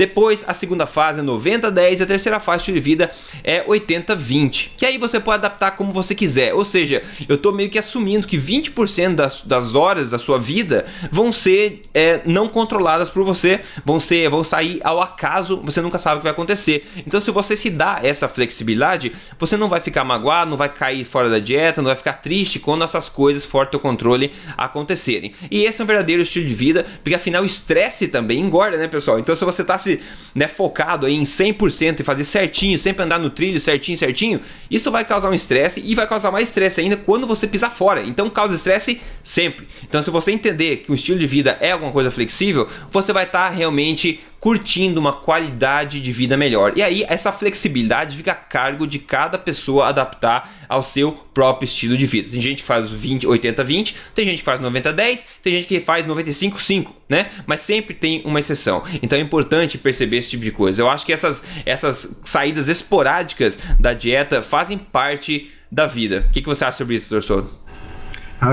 [0.00, 3.10] Depois, a segunda fase é 90-10 e a terceira fase de vida
[3.44, 4.70] é 80-20.
[4.78, 6.54] Que aí você pode adaptar como você quiser.
[6.54, 10.86] Ou seja, eu estou meio que assumindo que 20% das, das horas da sua vida
[11.12, 15.98] vão ser é, não controladas por você, vão ser, vão sair ao acaso, você nunca
[15.98, 16.82] sabe o que vai acontecer.
[17.06, 21.04] Então, se você se dá essa flexibilidade, você não vai ficar magoado, não vai cair
[21.04, 25.34] fora da dieta, não vai ficar triste quando essas coisas fora do controle acontecerem.
[25.50, 28.88] E esse é um verdadeiro estilo de vida, porque afinal o estresse também engorda, né,
[28.88, 29.18] pessoal?
[29.18, 29.89] Então se você está se
[30.34, 35.04] né, focado em 100% e fazer certinho, sempre andar no trilho certinho, certinho, isso vai
[35.04, 38.02] causar um estresse e vai causar mais estresse ainda quando você pisar fora.
[38.02, 39.66] Então causa estresse sempre.
[39.82, 43.24] Então se você entender que o estilo de vida é alguma coisa flexível, você vai
[43.24, 46.72] estar tá realmente curtindo uma qualidade de vida melhor.
[46.74, 51.96] E aí essa flexibilidade fica a cargo de cada pessoa adaptar ao seu próprio estilo
[51.96, 52.30] de vida.
[52.30, 55.66] Tem gente que faz 20, 80, 20, tem gente que faz 90, 10, tem gente
[55.66, 57.30] que faz 95, 5, né?
[57.46, 58.82] Mas sempre tem uma exceção.
[59.02, 60.80] Então é importante perceber esse tipo de coisa.
[60.80, 66.26] Eu acho que essas, essas saídas esporádicas da dieta fazem parte da vida.
[66.28, 67.46] O que, que você acha sobre isso, professor?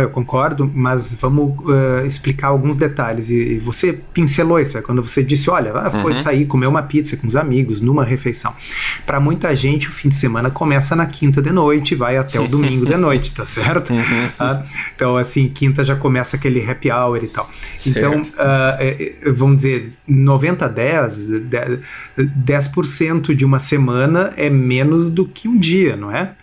[0.02, 3.30] Eu concordo, mas vamos uh, explicar alguns detalhes.
[3.30, 6.22] E, e, você pincelou isso, é quando você disse, olha, ah, foi uhum.
[6.22, 8.54] sair comer uma pizza com os amigos numa refeição.
[9.06, 12.40] Para muita gente, o fim de semana começa na quinta de noite e vai até
[12.40, 13.94] o domingo de noite, tá certo?
[13.94, 14.28] Uhum.
[14.40, 14.64] Ah,
[14.96, 17.50] então, assim, quinta já começa aquele happy hour e tal.
[17.78, 17.98] Certo.
[17.98, 21.28] Então, uh, vamos dizer, 90 10,
[22.18, 26.34] 10% de uma semana é menos do que um dia, não é?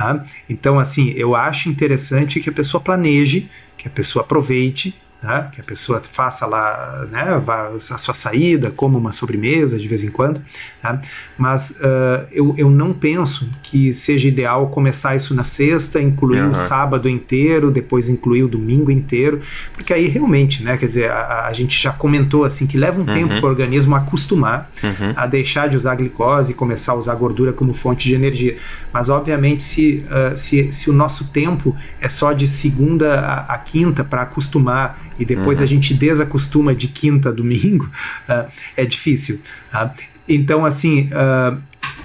[0.00, 0.24] Tá?
[0.48, 5.48] Então, assim, eu acho interessante que a pessoa planeje, que a pessoa aproveite né?
[5.52, 7.42] que a pessoa faça lá né,
[7.90, 10.40] a sua saída, como uma sobremesa de vez em quando,
[10.80, 11.00] tá?
[11.36, 16.52] mas uh, eu, eu não penso que seja ideal começar isso na sexta, incluir uhum.
[16.52, 19.40] o sábado inteiro, depois incluir o domingo inteiro,
[19.74, 23.06] porque aí realmente, né, quer dizer, a, a gente já comentou assim que leva um
[23.06, 23.12] uhum.
[23.12, 25.12] tempo para o organismo acostumar uhum.
[25.14, 28.56] a deixar de usar glicose e começar a usar gordura como fonte de energia,
[28.92, 33.58] mas obviamente se, uh, se, se o nosso tempo é só de segunda a, a
[33.58, 35.64] quinta para acostumar e depois uhum.
[35.64, 37.90] a gente desacostuma de quinta a domingo,
[38.28, 39.40] uh, é difícil.
[39.72, 39.90] Uh,
[40.28, 41.60] então, assim, uh,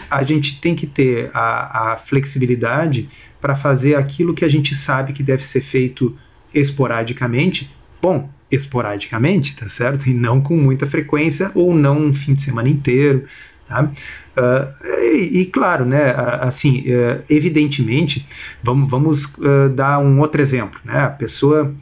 [0.09, 3.07] a gente tem que ter a, a flexibilidade
[3.39, 6.15] para fazer aquilo que a gente sabe que deve ser feito
[6.53, 7.71] esporadicamente.
[8.01, 10.07] Bom, esporadicamente, tá certo?
[10.07, 13.25] E não com muita frequência ou não um fim de semana inteiro.
[13.67, 13.83] Tá?
[13.83, 18.27] Uh, e, e, claro, né, assim, uh, evidentemente,
[18.61, 20.79] vamos, vamos uh, dar um outro exemplo.
[20.83, 20.99] Né?
[20.99, 21.73] A pessoa,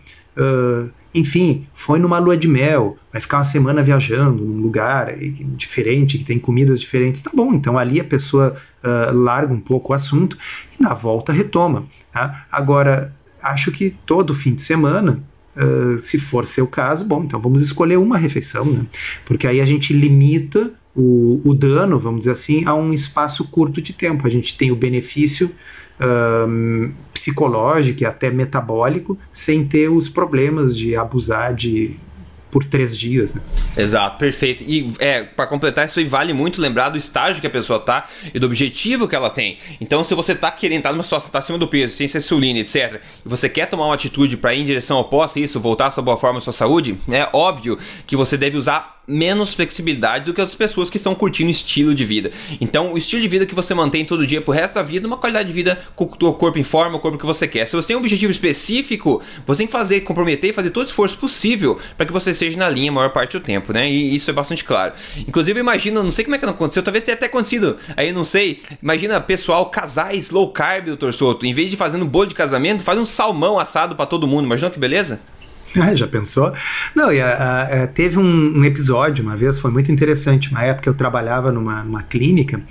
[1.13, 5.13] enfim, foi numa lua de mel, vai ficar uma semana viajando num lugar
[5.55, 7.21] diferente, que tem comidas diferentes.
[7.21, 8.55] Tá bom, então ali a pessoa
[9.11, 10.37] larga um pouco o assunto
[10.77, 11.85] e na volta retoma.
[12.11, 12.45] Tá?
[12.51, 15.23] Agora, acho que todo fim de semana
[15.55, 18.87] Uh, se for seu caso, bom, então vamos escolher uma refeição, né?
[19.23, 23.81] Porque aí a gente limita o, o dano, vamos dizer assim, a um espaço curto
[23.81, 24.27] de tempo.
[24.27, 25.51] A gente tem o benefício
[25.99, 31.95] um, psicológico e até metabólico sem ter os problemas de abusar de
[32.53, 33.33] por três dias.
[33.33, 33.41] Né?
[33.75, 34.63] Exato, perfeito.
[34.67, 38.07] E é, para completar, isso aí vale muito lembrar do estágio que a pessoa tá
[38.31, 39.57] e do objetivo que ela tem.
[39.81, 43.01] Então, se você tá querendo, tá numa situação, tá acima do peso, sem insulina, etc.,
[43.25, 46.03] e você quer tomar uma atitude para ir em direção oposta isso, voltar à sua
[46.03, 47.75] boa forma, à sua saúde, é óbvio
[48.05, 52.05] que você deve usar menos flexibilidade do que as pessoas que estão curtindo estilo de
[52.05, 52.31] vida.
[52.59, 55.17] Então, o estilo de vida que você mantém todo dia pro resto da vida, uma
[55.17, 57.65] qualidade de vida com o corpo em forma, o corpo que você quer.
[57.65, 60.87] Se você tem um objetivo específico, você tem que fazer, comprometer e fazer todo o
[60.87, 63.89] esforço possível para que você seja na linha a maior parte do tempo, né?
[63.89, 64.93] E isso é bastante claro.
[65.27, 68.25] Inclusive, imagina, não sei como é que não aconteceu, talvez tenha até acontecido, aí não
[68.25, 68.61] sei.
[68.81, 72.83] Imagina, pessoal, casais low carb, doutor Soto, em vez de fazer um bolo de casamento,
[72.83, 74.45] faz um salmão assado para todo mundo.
[74.45, 75.21] Imagina que beleza?
[75.83, 76.53] Ah, já pensou?
[76.95, 80.49] Não, e, a, a, teve um, um, episódio uma vez, foi muito interessante.
[80.49, 82.61] Uma época eu trabalhava numa, numa clínica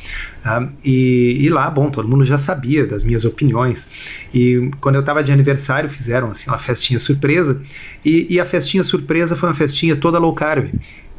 [0.47, 3.89] uh, e, e, lá, bom, todo mundo já sabia das minhas opiniões.
[4.33, 7.61] E quando eu estava de aniversário, fizeram assim, uma festinha surpresa.
[8.05, 10.71] E, e, a festinha surpresa foi uma festinha toda low carb.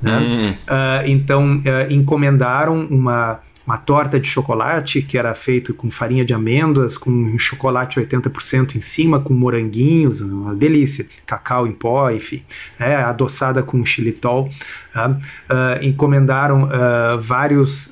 [0.02, 0.20] Né?
[0.20, 0.50] Hum.
[0.52, 6.34] Uh, então, uh, encomendaram uma uma torta de chocolate que era feito com farinha de
[6.34, 12.44] amêndoas, com chocolate 80% em cima, com moranguinhos, uma delícia, cacau em pó, enfim,
[12.80, 14.50] é, adoçada com xilitol.
[14.96, 17.92] Uh, uh, encomendaram uh, vários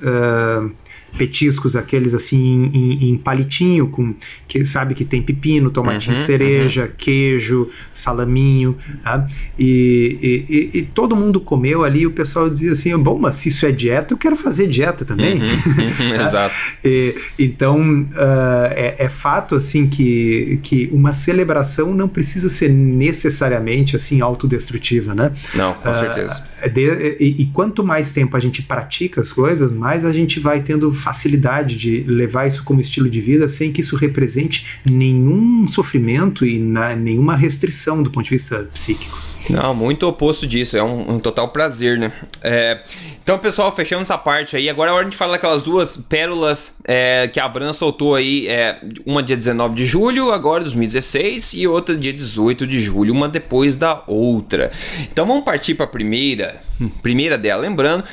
[1.17, 4.13] petiscos, aqueles assim em, em, palitinho, com
[4.47, 6.91] que sabe que tem pepino, tomatinho uhum, cereja, uhum.
[6.97, 9.27] queijo, salaminho, tá?
[9.57, 12.05] e, e, e, todo mundo comeu ali.
[12.05, 15.35] O pessoal dizia assim: bom, mas se isso é dieta, eu quero fazer dieta também.
[15.35, 16.55] Uhum, uhum exato.
[16.83, 23.95] E, então uh, é, é, fato assim que, que uma celebração não precisa ser necessariamente
[23.95, 25.31] assim autodestrutiva, né?
[25.55, 26.50] Não, com uh, certeza.
[26.69, 30.61] De, e, e quanto mais tempo a gente pratica as coisas, mais a gente vai
[30.61, 36.45] tendo facilidade de levar isso como estilo de vida sem que isso represente nenhum sofrimento
[36.45, 39.31] e na, nenhuma restrição do ponto de vista psíquico.
[39.49, 42.11] Não, muito oposto disso, é um, um total prazer, né?
[42.41, 42.81] É,
[43.23, 47.27] então, pessoal, fechando essa parte aí, agora é hora de falar daquelas duas pérolas é,
[47.27, 51.95] que a Bran soltou aí, é, uma dia 19 de julho, agora 2016, e outra
[51.95, 54.71] dia 18 de julho, uma depois da outra.
[55.11, 56.61] Então vamos partir para a primeira,
[57.03, 58.03] primeira dela, lembrando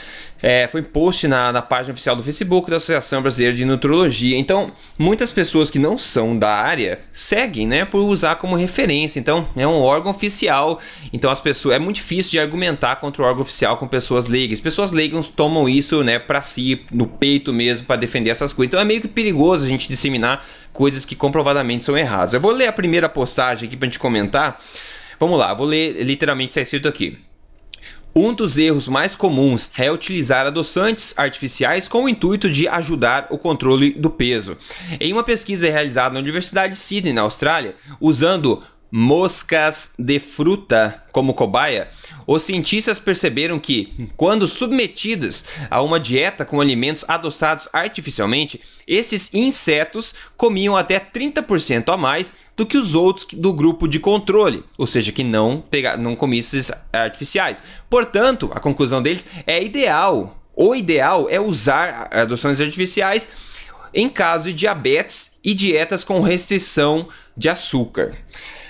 [0.42, 4.36] é, foi post na, na página oficial do Facebook da Associação Brasileira de Nutrologia.
[4.36, 9.18] Então, muitas pessoas que não são da área seguem, né, por usar como referência.
[9.18, 10.80] Então, é um órgão oficial.
[11.12, 14.60] Então, as pessoas é muito difícil de argumentar contra o órgão oficial com pessoas leigas.
[14.60, 18.68] Pessoas leigas tomam isso, né, para si, no peito mesmo, para defender essas coisas.
[18.68, 22.34] Então, é meio que perigoso a gente disseminar coisas que comprovadamente são erradas.
[22.34, 24.60] Eu vou ler a primeira postagem aqui para gente comentar.
[25.18, 27.27] Vamos lá, vou ler literalmente está escrito aqui.
[28.20, 33.38] Um dos erros mais comuns é utilizar adoçantes artificiais com o intuito de ajudar o
[33.38, 34.56] controle do peso.
[34.98, 41.34] Em uma pesquisa realizada na Universidade de Sydney, na Austrália, usando moscas de fruta como
[41.34, 41.88] cobaia,
[42.26, 50.14] os cientistas perceberam que, quando submetidas a uma dieta com alimentos adoçados artificialmente, estes insetos
[50.36, 55.12] comiam até 30% a mais do que os outros do grupo de controle, ou seja,
[55.12, 57.62] que não, pega, não comiam esses artificiais.
[57.88, 60.36] Portanto, a conclusão deles é ideal.
[60.54, 63.30] O ideal é usar adoções artificiais
[63.94, 68.16] em caso de diabetes e dietas com restrição de açúcar.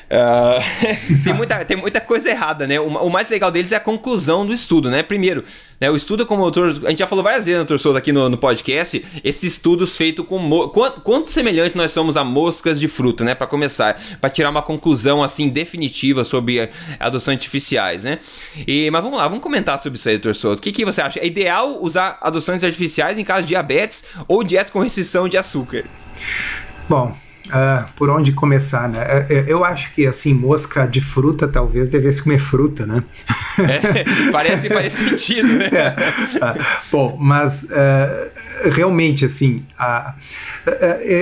[0.09, 2.81] Uh, tem, muita, tem muita coisa errada, né?
[2.81, 5.03] O, o, mais legal deles é a conclusão do estudo, né?
[5.03, 5.45] Primeiro,
[5.79, 8.29] né, o estudo como autor, a gente já falou várias vezes, doutor Souza, aqui no,
[8.29, 10.69] no podcast, esses estudos feitos com.
[10.71, 13.35] Quanto, quanto semelhante nós somos a moscas de fruta, né?
[13.35, 18.19] Para começar, para tirar uma conclusão assim definitiva sobre adoções artificiais, né?
[18.67, 20.59] E, mas vamos lá, vamos comentar sobre isso aí, doutor Souza.
[20.59, 21.21] O que, que você acha?
[21.21, 25.85] É ideal usar adoções artificiais em caso de diabetes ou dietas com restrição de açúcar?
[26.89, 27.15] Bom,
[27.49, 28.99] Uh, por onde começar, né?
[29.01, 33.03] É, é, eu acho que, assim, mosca de fruta talvez devesse comer fruta, né?
[33.59, 35.71] É, parece, faz sentido, né?
[35.73, 35.91] É.
[36.37, 39.65] Uh, bom, mas uh, realmente, assim,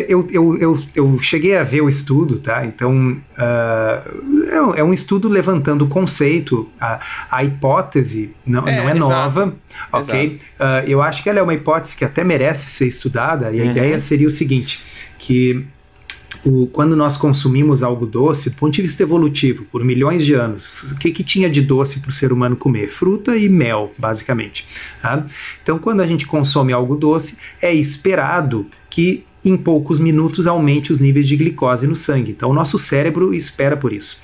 [0.08, 2.66] eu, eu, eu, eu, cheguei a ver o estudo, tá?
[2.66, 6.98] Então, uh, é, um estudo levantando o conceito, a,
[7.30, 9.54] a hipótese não é, não é nova,
[9.92, 10.40] ok?
[10.88, 13.70] Eu acho que ela é uma hipótese que até merece ser estudada, e a uhum.
[13.70, 14.82] ideia seria o seguinte,
[15.20, 15.64] que
[16.44, 20.82] o, quando nós consumimos algo doce, do ponto de vista evolutivo, por milhões de anos,
[20.92, 22.88] o que, que tinha de doce para o ser humano comer?
[22.88, 24.66] Fruta e mel, basicamente.
[25.02, 25.26] Tá?
[25.62, 31.00] Então, quando a gente consome algo doce, é esperado que em poucos minutos aumente os
[31.00, 32.32] níveis de glicose no sangue.
[32.32, 34.18] Então, o nosso cérebro espera por isso.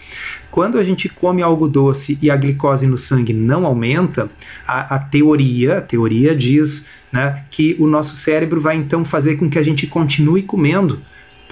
[0.50, 4.30] Quando a gente come algo doce e a glicose no sangue não aumenta,
[4.66, 9.48] a, a teoria, a teoria diz né, que o nosso cérebro vai então fazer com
[9.48, 11.00] que a gente continue comendo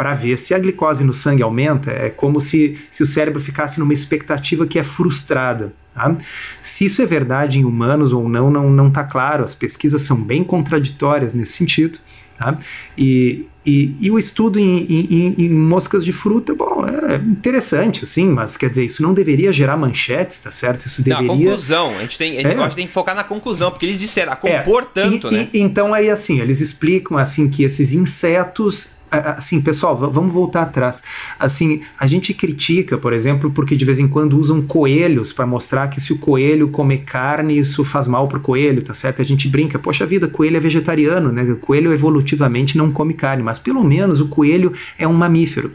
[0.00, 1.90] para ver se a glicose no sangue aumenta.
[1.90, 5.74] É como se, se o cérebro ficasse numa expectativa que é frustrada.
[5.94, 6.16] Tá?
[6.62, 9.44] Se isso é verdade em humanos ou não, não está claro.
[9.44, 11.98] As pesquisas são bem contraditórias nesse sentido.
[12.38, 12.56] Tá?
[12.96, 18.24] E, e, e, o estudo em, em, em, moscas de fruta, bom, é interessante, assim,
[18.24, 20.86] mas quer dizer, isso não deveria gerar manchetes, tá certo?
[20.86, 21.26] Isso deveria.
[21.26, 21.98] Não, a conclusão.
[21.98, 22.68] A gente tem, a gente é.
[22.70, 24.86] tem que focar na conclusão, porque eles disseram, a compor é.
[24.94, 25.48] tanto, e, né?
[25.52, 31.02] E, então aí, assim, eles explicam assim que esses insetos assim, pessoal, vamos voltar atrás.
[31.38, 35.88] Assim, a gente critica, por exemplo, porque de vez em quando usam coelhos para mostrar
[35.88, 39.20] que se o coelho comer carne, isso faz mal pro coelho, tá certo?
[39.20, 41.42] A gente brinca, poxa vida, coelho é vegetariano, né?
[41.42, 45.72] O coelho evolutivamente não come carne, mas pelo menos o coelho é um mamífero.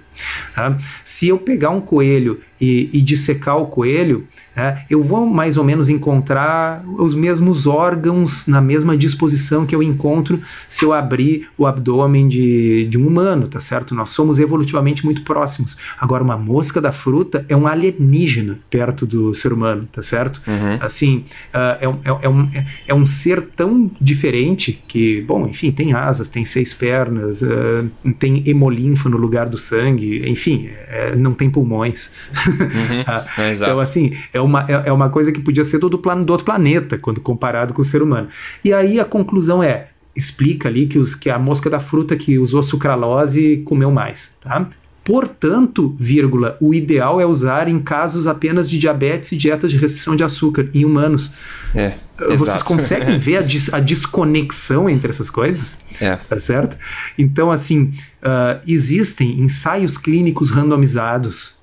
[0.53, 0.77] Tá?
[1.03, 5.63] Se eu pegar um coelho e, e dissecar o coelho, é, eu vou mais ou
[5.63, 11.65] menos encontrar os mesmos órgãos na mesma disposição que eu encontro se eu abrir o
[11.65, 13.93] abdômen de, de um humano, tá certo?
[13.93, 15.77] Nós somos evolutivamente muito próximos.
[15.99, 20.41] Agora, uma mosca da fruta é um alienígena perto do ser humano, tá certo?
[20.47, 20.77] Uhum.
[20.79, 22.49] Assim, uh, é, um, é, é, um,
[22.87, 28.41] é um ser tão diferente que, bom, enfim, tem asas, tem seis pernas, uh, tem
[28.47, 32.09] hemolinfa no lugar do sangue, enfim, é, não tem pulmões.
[32.49, 33.03] Uhum.
[33.07, 33.23] Ah,
[33.53, 36.31] então, assim, é uma, é, é uma coisa que podia ser do, do, plan, do
[36.31, 38.27] outro planeta, quando comparado com o ser humano.
[38.63, 42.39] E aí a conclusão é, explica ali que, os, que a mosca da fruta que
[42.39, 44.67] usou sucralose comeu mais, tá?
[45.05, 50.15] Portanto, vírgula, o ideal é usar em casos apenas de diabetes e dietas de restrição
[50.15, 51.31] de açúcar em humanos.
[51.75, 52.65] É, Vocês exato.
[52.65, 55.77] conseguem ver a, dis a, desconexão entre essas coisas?
[56.01, 56.15] É.
[56.15, 56.75] Tá certo?
[57.19, 57.93] Então, assim,
[58.23, 61.54] uh, existem ensaios clínicos randomizados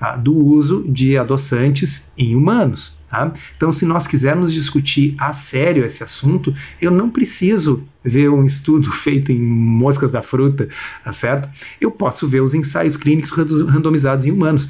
[0.00, 2.98] tá, do uso de adoçantes em humanos.
[3.10, 3.32] Tá?
[3.56, 8.90] Então, se nós quisermos discutir a sério esse assunto, eu não preciso ver um estudo
[8.92, 10.68] feito em moscas da fruta,
[11.04, 11.50] tá certo?
[11.80, 14.64] Eu posso ver os ensaios clínicos randomizados em humanos.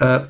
[0.00, 0.28] Uh,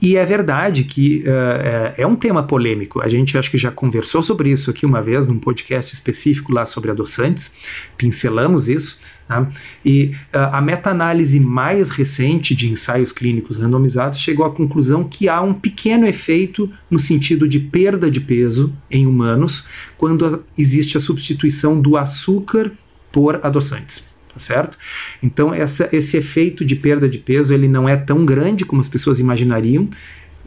[0.00, 3.00] e é verdade que uh, é um tema polêmico.
[3.00, 6.64] A gente acho que já conversou sobre isso aqui uma vez num podcast específico lá
[6.64, 7.52] sobre adoçantes,
[7.96, 8.98] pincelamos isso.
[9.28, 9.48] Tá?
[9.84, 15.42] E uh, a meta-análise mais recente de ensaios clínicos randomizados chegou à conclusão que há
[15.42, 19.64] um pequeno efeito no sentido de perda de peso em humanos
[19.98, 22.72] quando existe a substituição do açúcar
[23.10, 24.78] por adoçantes tá certo?
[25.22, 28.88] Então essa, esse efeito de perda de peso ele não é tão grande como as
[28.88, 29.88] pessoas imaginariam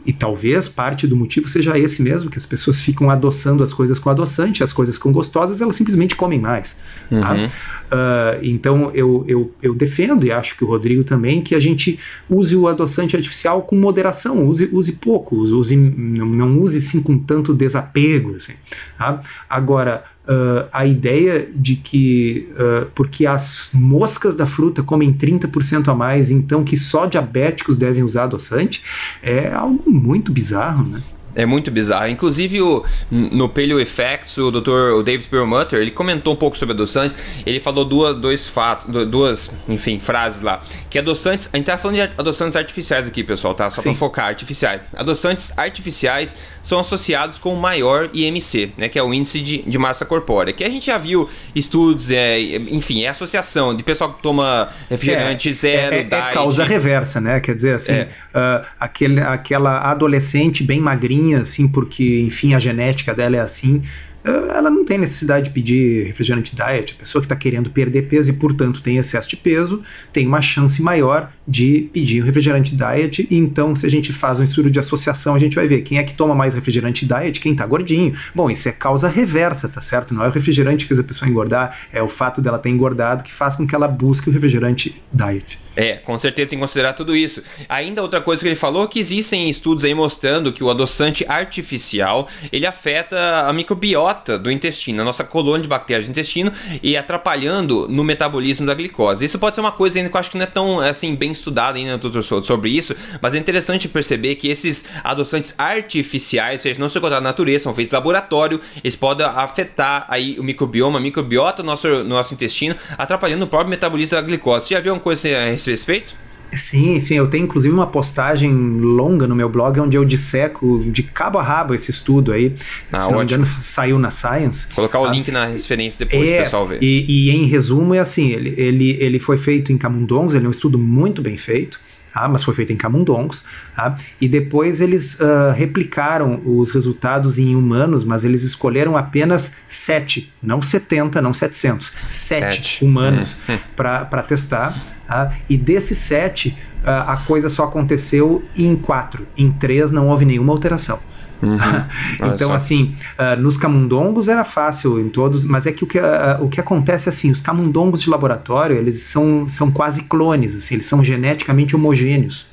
[0.06, 3.98] e talvez parte do motivo seja esse mesmo, que as pessoas ficam adoçando as coisas
[3.98, 6.76] com adoçante, as coisas com gostosas, elas simplesmente comem mais.
[7.08, 7.16] Tá?
[7.16, 7.20] Uhum.
[7.20, 7.36] Tá?
[7.36, 11.98] Uh, então eu, eu, eu defendo, e acho que o Rodrigo também, que a gente
[12.28, 17.18] use o adoçante artificial com moderação, use, use pouco, use, não, não use sim com
[17.18, 18.36] tanto desapego.
[18.36, 18.54] Assim,
[18.96, 19.20] tá?
[19.48, 25.94] Agora, uh, a ideia de que, uh, porque as moscas da fruta comem 30% a
[25.94, 28.82] mais, então que só diabéticos devem usar adoçante,
[29.22, 31.02] é algo muito bizarro, né?
[31.34, 32.08] É muito bizarro.
[32.08, 34.94] Inclusive, o, no Paleo Effects, o Dr.
[34.96, 37.16] O David Perlmutter, ele comentou um pouco sobre adoçantes.
[37.46, 40.60] Ele falou duas, dois fatos, duas, enfim, frases lá.
[40.88, 43.70] Que adoçantes, a gente tá falando de adoçantes artificiais aqui, pessoal, tá?
[43.70, 44.80] Só para focar, artificiais.
[44.96, 48.88] Adoçantes artificiais são associados com o maior IMC, né?
[48.88, 50.52] Que é o índice de, de massa corpórea.
[50.52, 55.48] Que a gente já viu estudos, é, enfim, é associação de pessoal que toma refrigerante
[55.48, 57.38] é, zero, é, é, é causa reversa, né?
[57.38, 63.36] Quer dizer, assim, uh, aquele, aquela adolescente bem magrinha assim, porque, enfim, a genética dela
[63.36, 63.82] é assim,
[64.24, 66.94] eh, ela não tem necessidade de pedir refrigerante diet.
[66.94, 70.42] A pessoa que está querendo perder peso e, portanto, tem excesso de peso, tem uma
[70.42, 73.26] chance maior de pedir um refrigerante diet.
[73.28, 75.98] E então, se a gente faz um estudo de associação, a gente vai ver quem
[75.98, 78.14] é que toma mais refrigerante diet, quem tá gordinho.
[78.32, 80.14] Bom, isso é causa reversa, tá certo?
[80.14, 83.24] Não é o refrigerante que fez a pessoa engordar, é o fato dela ter engordado
[83.24, 85.58] que faz com que ela busque o refrigerante diet.
[85.76, 87.42] É, com certeza tem que considerar tudo isso.
[87.68, 92.28] Ainda outra coisa que ele falou que existem estudos aí mostrando que o adoçante artificial
[92.52, 97.86] ele afeta a microbiota do intestino, a nossa colônia de bactérias do intestino e atrapalhando
[97.88, 99.24] no metabolismo da glicose.
[99.24, 101.32] Isso pode ser uma coisa ainda que eu acho que não é tão assim bem
[101.40, 102.00] estudada ainda
[102.42, 107.20] sobre isso, mas é interessante perceber que esses adoçantes artificiais, ou seja, não se encontrar
[107.20, 111.66] na natureza, são feitos em laboratório, eles podem afetar aí o microbioma, a microbiota do
[111.66, 114.68] nosso, no nosso intestino, atrapalhando o próprio metabolismo da glicose.
[114.68, 116.14] Você já viu uma coisa a esse respeito?
[116.52, 121.02] Sim, sim, eu tenho inclusive uma postagem longa no meu blog onde eu disseco de
[121.02, 122.54] cabo a rabo esse estudo aí.
[122.92, 124.66] Ah, Se não me engano, saiu na Science.
[124.74, 126.82] Colocar o ah, link na referência depois é, o pessoal ver.
[126.82, 130.48] E, e, em resumo é assim, ele, ele, ele foi feito em camundongos, ele é
[130.48, 131.80] um estudo muito bem feito.
[132.14, 133.44] Ah, mas foi feito em camundongos,
[133.74, 133.94] tá?
[134.20, 140.60] e depois eles uh, replicaram os resultados em humanos, mas eles escolheram apenas 7, não
[140.60, 143.58] 70, não 700, 7 humanos hum.
[143.76, 145.32] para testar, tá?
[145.48, 150.52] e desses 7, uh, a coisa só aconteceu em 4, em 3 não houve nenhuma
[150.52, 150.98] alteração.
[151.42, 151.56] Uhum.
[152.34, 156.42] então, assim, uh, nos camundongos era fácil em todos, mas é que o que, uh,
[156.42, 160.74] o que acontece é assim, os camundongos de laboratório, eles são, são quase clones, assim,
[160.74, 162.46] eles são geneticamente homogêneos.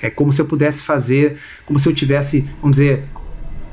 [0.00, 3.04] É como se eu pudesse fazer, como se eu tivesse, vamos dizer,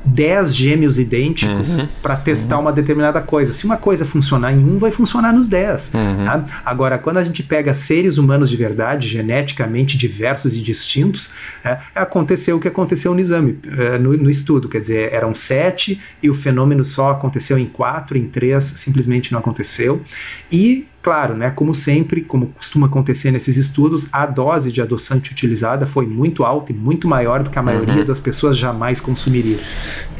[0.04, 2.62] 10 gêmeos idênticos uhum, para testar uhum.
[2.62, 3.52] uma determinada coisa.
[3.52, 5.92] Se uma coisa funcionar em um, vai funcionar nos 10.
[5.94, 6.24] Uhum.
[6.24, 6.44] Tá?
[6.64, 11.30] Agora, quando a gente pega seres humanos de verdade, geneticamente diversos e distintos,
[11.64, 14.68] é, aconteceu o que aconteceu no exame, é, no, no, estudo.
[14.68, 19.40] Quer dizer, eram sete e o fenômeno só aconteceu em quatro, em três simplesmente não
[19.40, 20.02] aconteceu.
[20.50, 25.86] E Claro, né, como sempre, como costuma acontecer nesses estudos, a dose de adoçante utilizada
[25.86, 28.04] foi muito alta e muito maior do que a maioria uhum.
[28.04, 29.58] das pessoas jamais consumiriam.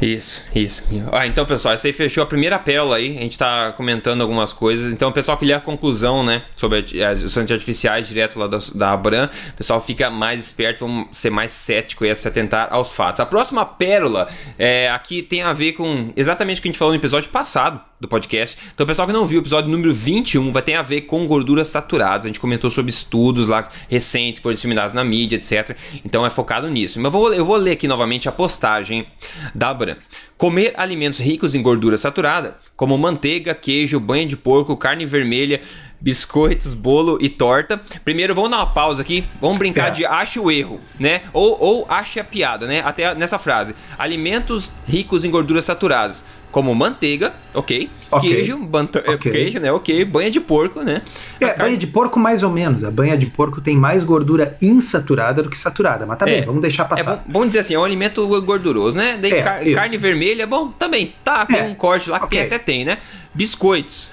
[0.01, 0.83] Isso, isso.
[1.13, 3.19] Ah, então, pessoal, essa aí fechou a primeira pérola aí.
[3.19, 4.91] A gente está comentando algumas coisas.
[4.91, 8.59] Então, o pessoal que lê a conclusão, né, sobre as adoçantes artificiais direto lá da,
[8.75, 12.93] da Abram, o pessoal fica mais esperto, vamos ser mais cético e se atentar aos
[12.93, 13.21] fatos.
[13.21, 14.29] A próxima pérola
[14.59, 17.90] é, aqui tem a ver com exatamente o que a gente falou no episódio passado
[18.01, 18.59] do podcast.
[18.75, 21.69] Então, pessoal que não viu o episódio número 21 vai ter a ver com gorduras
[21.69, 22.25] saturadas.
[22.25, 25.77] A gente comentou sobre estudos lá recentes foram disseminados na mídia, etc.
[26.05, 26.99] Então, é focado nisso.
[26.99, 29.07] Mas vou, eu vou ler aqui novamente a postagem
[29.55, 29.97] da Abram.
[30.39, 35.61] Comer alimentos ricos em gordura saturada, como manteiga, queijo, banha de porco, carne vermelha,
[36.01, 37.81] biscoitos, bolo e torta.
[38.05, 39.25] Primeiro, vamos dar uma pausa aqui.
[39.41, 39.91] Vamos brincar é.
[39.91, 41.23] de ache o erro, né?
[41.33, 42.83] Ou, ou ache a piada, né?
[42.85, 43.75] Até nessa frase.
[43.99, 48.31] Alimentos ricos em gorduras saturadas como manteiga, ok, okay.
[48.35, 48.69] queijo,
[49.07, 49.33] okay.
[49.33, 51.03] queijo, né, ok, banha de porco, né.
[51.41, 51.63] É, carne...
[51.63, 55.49] banha de porco mais ou menos, a banha de porco tem mais gordura insaturada do
[55.49, 57.13] que saturada, mas tá é, bem, vamos deixar passar.
[57.13, 60.47] É bom, vamos dizer assim, é um alimento gorduroso, né, Daí é, car carne vermelha,
[60.47, 62.41] bom, também, tá, com é, um corte lá que okay.
[62.41, 62.99] até tem, né.
[63.33, 64.11] Biscoitos.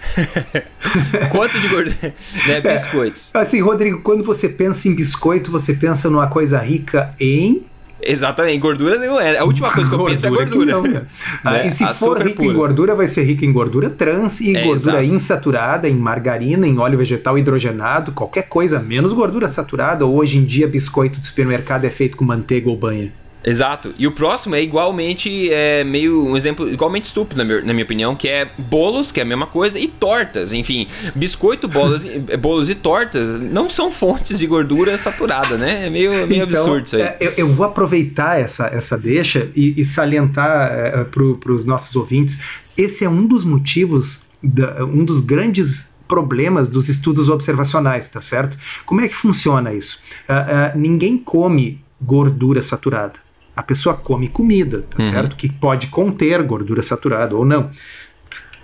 [1.31, 1.95] Quanto de gordura?
[2.01, 2.13] né,
[2.57, 3.29] é, biscoitos.
[3.33, 7.65] assim, Rodrigo, quando você pensa em biscoito, você pensa numa coisa rica em
[7.99, 9.37] Exatamente, gordura não é.
[9.37, 10.71] A última coisa que eu penso é gordura.
[10.71, 11.07] Não, né?
[11.43, 12.47] ah, e se for rico pura.
[12.47, 15.15] em gordura, vai ser rico em gordura trans e é, gordura exato.
[15.15, 20.05] insaturada, em margarina, em óleo vegetal hidrogenado, qualquer coisa, menos gordura saturada.
[20.05, 23.11] Hoje em dia, biscoito de supermercado é feito com manteiga ou banha.
[23.47, 23.95] Exato.
[23.97, 27.85] E o próximo é igualmente, é meio um exemplo igualmente estúpido, na minha, na minha
[27.85, 30.51] opinião, que é bolos, que é a mesma coisa, e tortas.
[30.51, 30.85] Enfim,
[31.15, 32.03] biscoito, bolos,
[32.41, 35.87] bolos e tortas não são fontes de gordura saturada, né?
[35.87, 37.03] É meio, meio então, absurdo isso aí.
[37.03, 41.95] É, eu, eu, vou aproveitar essa, essa deixa e, e salientar é, para os nossos
[41.95, 42.37] ouvintes.
[42.77, 48.57] Esse é um dos motivos, da, um dos grandes problemas dos estudos observacionais, tá certo?
[48.85, 50.01] Como é que funciona isso?
[50.27, 53.26] Uh, uh, ninguém come gordura saturada.
[53.57, 55.11] A pessoa come comida, tá uhum.
[55.11, 55.35] certo?
[55.35, 57.71] Que pode conter gordura saturada ou não.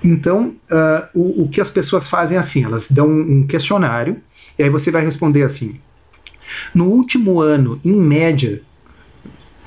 [0.04, 4.22] Então, uh, o, o, que as pessoas fazem é assim: elas dão um questionário,
[4.60, 5.80] e aí você vai responder assim.
[6.76, 8.62] No último ano, em média,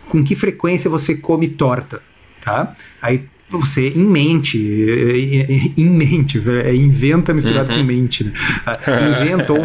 [0.08, 2.00] com que frequência você come torta?
[2.40, 2.76] Tá?
[3.02, 4.58] Aí você em mente,
[5.76, 7.78] em mente, é, inventa misturado uhum.
[7.78, 8.32] com mente, né?
[8.64, 8.76] Ah,
[9.22, 9.60] inventa ou,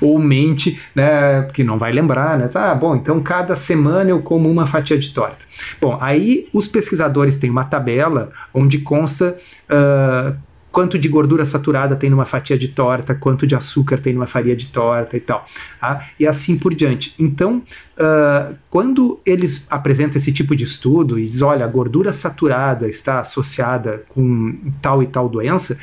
[0.00, 1.42] ou mente, né?
[1.42, 2.48] Porque não vai lembrar, né?
[2.54, 5.38] Ah, bom, então cada semana eu como uma fatia de torta.
[5.80, 9.36] Bom, aí os pesquisadores têm uma tabela onde consta
[9.70, 10.36] uh,
[10.76, 14.54] quanto de gordura saturada tem numa fatia de torta, quanto de açúcar tem numa farinha
[14.54, 15.46] de torta e tal.
[15.80, 16.06] Tá?
[16.20, 17.14] E assim por diante.
[17.18, 17.62] Então,
[17.96, 23.20] uh, quando eles apresentam esse tipo de estudo e diz, olha, a gordura saturada está
[23.20, 25.78] associada com tal e tal doença,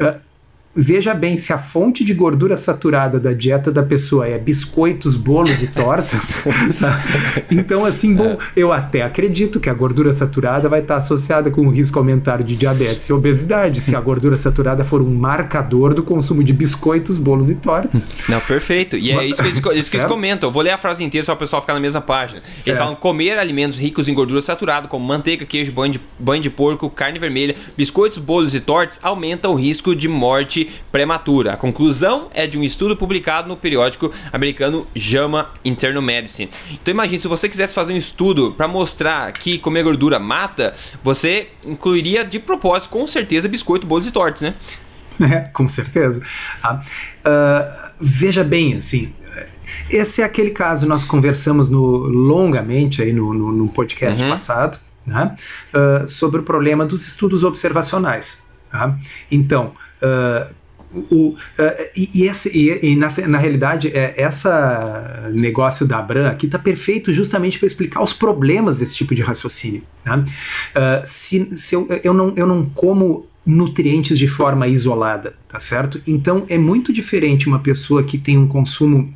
[0.00, 0.25] uh,
[0.76, 5.62] veja bem, se a fonte de gordura saturada da dieta da pessoa é biscoitos, bolos
[5.62, 6.34] e tortas,
[6.78, 7.02] tá?
[7.50, 8.38] então assim, bom, é.
[8.54, 12.54] eu até acredito que a gordura saturada vai estar associada com o risco aumentado de
[12.54, 17.48] diabetes e obesidade, se a gordura saturada for um marcador do consumo de biscoitos, bolos
[17.48, 18.08] e tortas.
[18.28, 18.96] Não, perfeito.
[18.96, 20.48] E é isso que eles, isso que eles comentam.
[20.48, 22.42] Eu vou ler a frase inteira só para o pessoal ficar na mesma página.
[22.64, 22.80] Eles é.
[22.80, 26.90] falam comer alimentos ricos em gordura saturada, como manteiga, queijo, banho de, banho de porco,
[26.90, 31.52] carne vermelha, biscoitos, bolos e tortas, aumenta o risco de morte prematura.
[31.52, 36.50] A conclusão é de um estudo publicado no periódico americano JAMA Internal Medicine.
[36.70, 41.48] Então imagine, se você quisesse fazer um estudo para mostrar que comer gordura mata, você
[41.64, 44.54] incluiria de propósito, com certeza, biscoito, bolos e tortas, né?
[45.20, 46.20] É, com certeza.
[46.62, 49.12] Ah, uh, veja bem, assim,
[49.90, 54.30] esse é aquele caso nós conversamos no, longamente aí no, no, no podcast uhum.
[54.30, 55.34] passado, né,
[55.72, 58.38] uh, sobre o problema dos estudos observacionais.
[58.70, 58.98] Tá?
[59.30, 60.54] Então, Uh,
[61.10, 61.36] o, uh,
[61.96, 66.58] e, e, esse, e, e na, na, realidade, é, essa negócio da Abram aqui está
[66.58, 69.82] perfeito justamente para explicar os problemas desse tipo de raciocínio.
[70.04, 70.16] Né?
[70.16, 76.00] Uh, se, se eu, eu, não, eu não como nutrientes de forma isolada, tá certo?
[76.06, 79.14] Então é muito diferente uma pessoa que tem um consumo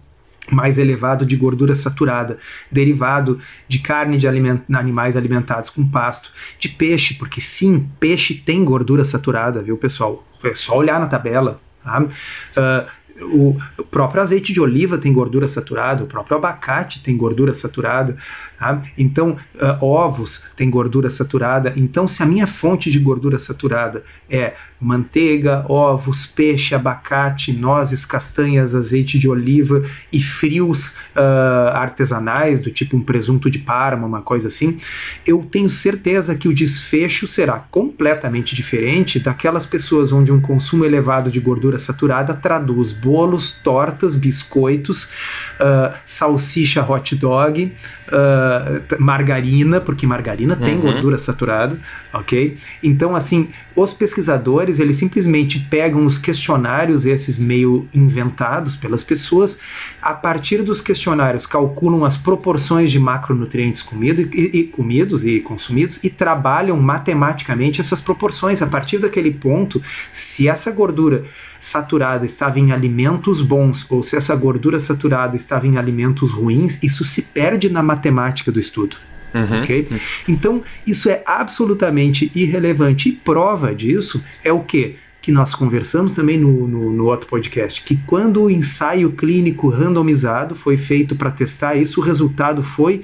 [0.50, 2.38] mais elevado de gordura saturada,
[2.70, 8.64] derivado de carne de aliment animais alimentados com pasto, de peixe, porque sim, peixe tem
[8.64, 10.24] gordura saturada, viu, pessoal?
[10.45, 11.61] É só olhar na tabela.
[11.82, 12.01] Tá?
[12.01, 12.91] Uh,
[13.22, 13.56] o,
[13.90, 18.16] próprio azeite de oliva tem gordura saturada, o próprio abacate tem gordura saturada,
[18.58, 18.82] tá?
[18.96, 21.72] então uh, ovos tem gordura saturada.
[21.76, 28.74] Então, se a minha fonte de gordura saturada é manteiga, ovos, peixe, abacate, nozes, castanhas,
[28.74, 34.48] azeite de oliva e frios uh, artesanais, do tipo um presunto de Parma, uma coisa
[34.48, 34.78] assim,
[35.26, 41.30] eu tenho certeza que o desfecho será completamente diferente daquelas pessoas onde um consumo elevado
[41.30, 47.72] de gordura saturada traduz bolos, tortas, biscoitos, uh, salsicha hot dog,
[48.06, 50.61] uh, margarina, porque margarina uhum.
[50.61, 51.76] tem gordura saturada,
[52.12, 52.56] ok?
[52.80, 59.58] Então, assim, os pesquisadores, eles simplesmente pegam os questionários, esses meio inventados pelas pessoas,
[60.00, 65.98] a partir dos questionários calculam as proporções de macronutrientes comido, e, e comidos e consumidos
[66.04, 68.62] e trabalham matematicamente essas proporções.
[68.62, 69.82] A partir daquele ponto,
[70.12, 71.24] se essa gordura
[71.58, 72.99] saturada estava em alimentos
[73.42, 78.51] bons ou se essa gordura saturada estava em alimentos ruins, isso se perde na matemática
[78.51, 78.96] do estudo.
[79.34, 79.62] Uhum.
[79.62, 79.88] Ok?
[80.28, 83.09] Então, isso é absolutamente irrelevante.
[83.09, 84.96] E prova disso é o que?
[85.20, 90.55] Que nós conversamos também no, no, no, outro podcast, que quando o ensaio clínico randomizado
[90.55, 93.03] foi feito para testar isso, o resultado foi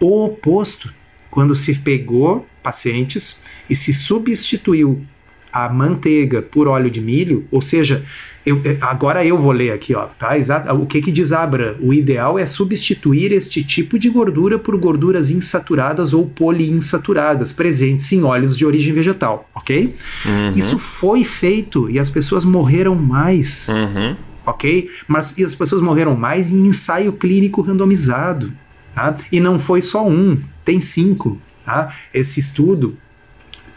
[0.00, 0.92] o oposto.
[1.30, 5.04] Quando se pegou pacientes e se substituiu
[5.52, 8.04] a manteiga por óleo de milho, ou seja,
[8.44, 10.36] eu, agora eu vou ler aqui, ó, tá?
[10.36, 10.72] Exato.
[10.74, 11.76] O que que diz Abra?
[11.80, 18.24] O ideal é substituir este tipo de gordura por gorduras insaturadas ou poliinsaturadas presentes em
[18.24, 19.94] óleos de origem vegetal, ok?
[20.24, 20.52] Uhum.
[20.56, 24.16] Isso foi feito e as pessoas morreram mais, uhum.
[24.44, 24.90] ok?
[25.06, 28.52] Mas as pessoas morreram mais em ensaio clínico randomizado,
[28.92, 29.16] tá?
[29.30, 31.38] E não foi só um, tem cinco.
[31.64, 31.94] Tá?
[32.12, 32.98] Esse estudo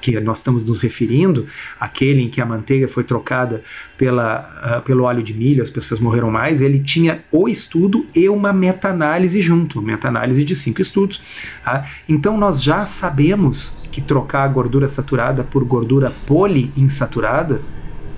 [0.06, 1.48] que nós estamos nos referindo,
[1.80, 3.64] aquele em que a manteiga foi trocada
[3.98, 8.30] pela, uh, pelo óleo de milho, as pessoas morreram mais, ele tinha o estudo e
[8.30, 11.20] uma meta-análise junto, meta-análise de cinco estudos.
[11.64, 11.88] Tá?
[12.08, 17.62] Então nós já sabemos que trocar a gordura saturada por gordura poliinsaturada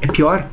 [0.01, 0.45] é pior.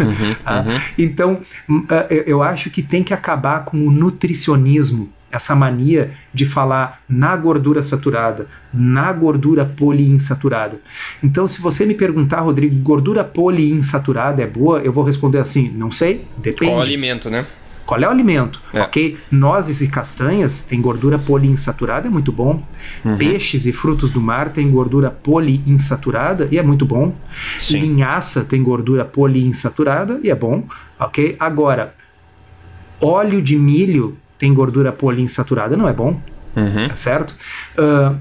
[0.00, 0.60] Uhum, tá?
[0.66, 0.80] uhum.
[0.96, 7.02] então, uh, eu acho que tem que acabar com o nutricionismo essa mania de falar
[7.08, 10.78] na gordura saturada, na gordura poliinsaturada.
[11.24, 14.80] Então, se você me perguntar, Rodrigo, gordura poliinsaturada é boa?
[14.80, 16.70] Eu vou responder assim, não sei, depende.
[16.70, 17.46] Qual alimento, né?
[17.86, 18.60] Qual é o alimento?
[18.72, 18.82] É.
[18.82, 19.18] Ok?
[19.30, 22.62] Nozes e castanhas têm gordura poliinsaturada, é muito bom.
[23.04, 23.16] Uhum.
[23.16, 27.14] Peixes e frutos do mar têm gordura poliinsaturada e é muito bom.
[27.58, 27.80] Sim.
[27.80, 30.64] Linhaça tem gordura poliinsaturada e é bom.
[30.98, 31.36] Ok?
[31.40, 31.94] Agora,
[33.00, 36.20] óleo de milho tem gordura poliinsaturada, não é bom,
[36.56, 36.88] uhum.
[36.88, 37.32] tá certo?
[37.78, 38.18] Uh,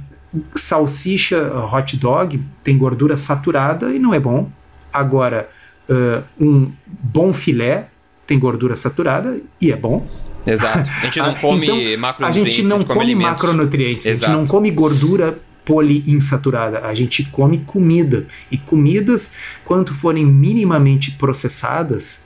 [0.54, 4.48] salsicha hot dog tem gordura saturada e não é bom.
[4.94, 5.50] Agora,
[5.90, 7.88] uh, um bom filé
[8.28, 10.08] tem gordura saturada e é bom.
[10.46, 10.88] Exato.
[10.88, 12.28] A gente não come então, macronutrientes.
[12.28, 14.32] A gente não come, come macronutrientes, Exato.
[14.32, 18.28] a gente não come gordura poliinsaturada, a gente come comida.
[18.52, 19.32] E comidas,
[19.66, 22.22] quanto forem minimamente processadas,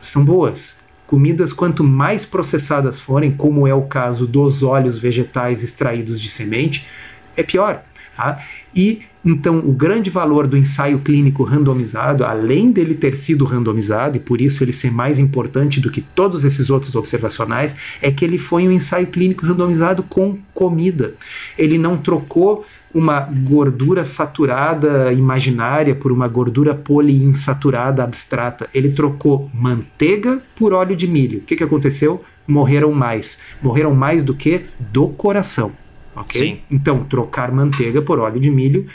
[0.00, 0.79] são boas.
[1.10, 6.86] Comidas, quanto mais processadas forem, como é o caso dos óleos vegetais extraídos de semente,
[7.36, 7.82] é pior.
[8.16, 8.38] Tá?
[8.72, 14.20] E Então, o grande valor do ensaio clínico randomizado, além dele ter sido randomizado, e
[14.20, 18.38] por isso ele ser mais importante do que todos esses outros observacionais, é que ele
[18.38, 21.14] foi um ensaio clínico randomizado com comida.
[21.58, 28.68] Ele não trocou uma gordura saturada imaginária por uma gordura poliinsaturada abstrata.
[28.74, 31.38] Ele trocou manteiga por óleo de milho.
[31.38, 32.22] O que, que aconteceu?
[32.46, 33.38] Morreram mais.
[33.62, 35.72] Morreram mais do que do coração.
[36.14, 36.40] Okay?
[36.40, 36.58] Sim.
[36.70, 38.86] Então, trocar manteiga por óleo de milho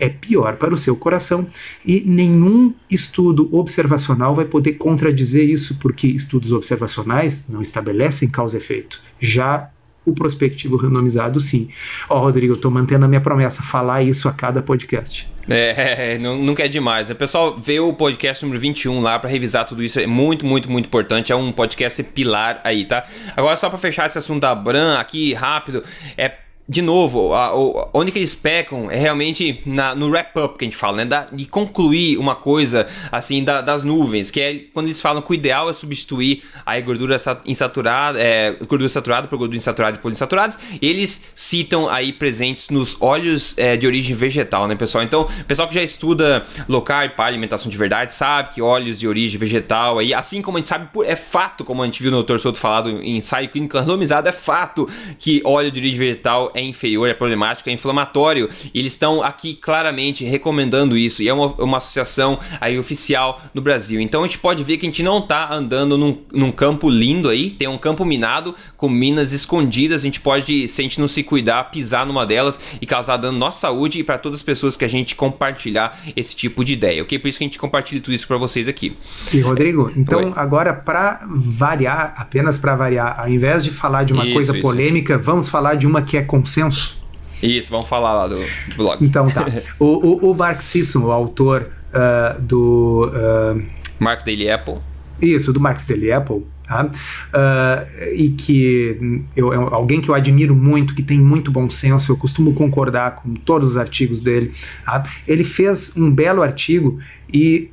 [0.00, 1.46] é pior para o seu coração
[1.84, 8.58] e nenhum estudo observacional vai poder contradizer isso, porque estudos observacionais não estabelecem causa e
[8.58, 9.00] efeito.
[9.20, 9.70] Já
[10.04, 11.68] o prospectivo randomizado, sim.
[12.08, 15.30] Ó, oh, Rodrigo, eu tô mantendo a minha promessa, falar isso a cada podcast.
[15.48, 17.10] É, nunca é demais.
[17.10, 19.98] O pessoal vê o podcast número 21 lá para revisar tudo isso.
[19.98, 21.32] É muito, muito, muito importante.
[21.32, 23.04] É um podcast pilar aí, tá?
[23.36, 25.82] Agora, só para fechar esse assunto da Bran aqui rápido,
[26.16, 26.28] é
[26.68, 30.66] de novo, a, a, onde que eles pecam é realmente na, no wrap-up que a
[30.66, 31.04] gente fala, né?
[31.04, 35.30] Da, de concluir uma coisa, assim, da, das nuvens, que é quando eles falam que
[35.30, 40.58] o ideal é substituir a gordura insaturada, é, gordura saturada por gordura insaturada e poliinsaturadas,
[40.80, 45.02] eles citam aí presentes nos óleos é, de origem vegetal, né, pessoal?
[45.02, 49.08] Então, pessoal que já estuda low carb para alimentação de verdade sabe que óleos de
[49.08, 52.22] origem vegetal, aí, assim como a gente sabe, é fato, como a gente viu no
[52.22, 52.38] Dr.
[52.38, 54.88] Soto falado em ensaio clínico randomizado, é fato
[55.18, 58.48] que óleo de origem vegetal é inferior, é problemático, é inflamatório.
[58.72, 61.22] E eles estão aqui claramente recomendando isso.
[61.22, 64.00] E é uma, uma associação aí oficial no Brasil.
[64.00, 67.28] Então a gente pode ver que a gente não está andando num, num campo lindo
[67.28, 67.50] aí.
[67.50, 70.02] Tem um campo minado com minas escondidas.
[70.02, 73.36] A gente pode, se a gente não se cuidar, pisar numa delas e causar dano
[73.36, 76.72] à nossa saúde e para todas as pessoas que a gente compartilhar esse tipo de
[76.72, 77.18] ideia, ok?
[77.18, 78.96] Por isso que a gente compartilha tudo isso para vocês aqui.
[79.32, 80.32] E Rodrigo, então Oi.
[80.36, 84.62] agora para variar, apenas para variar, ao invés de falar de uma isso, coisa isso.
[84.62, 87.00] polêmica, vamos falar de uma que é consenso.
[87.42, 89.04] Isso, vamos falar lá do, do blog.
[89.04, 89.46] Então tá.
[89.78, 93.08] o, o, o Mark Sisson, o autor uh, do.
[93.08, 93.62] Uh,
[93.98, 94.76] Mark Daily Apple.
[95.20, 96.44] Isso, do Mark Daily Apple.
[96.66, 96.86] Tá?
[96.86, 102.12] Uh, e que eu, é alguém que eu admiro muito, que tem muito bom senso,
[102.12, 104.52] eu costumo concordar com todos os artigos dele.
[104.84, 105.02] Tá?
[105.26, 106.98] Ele fez um belo artigo
[107.32, 107.70] e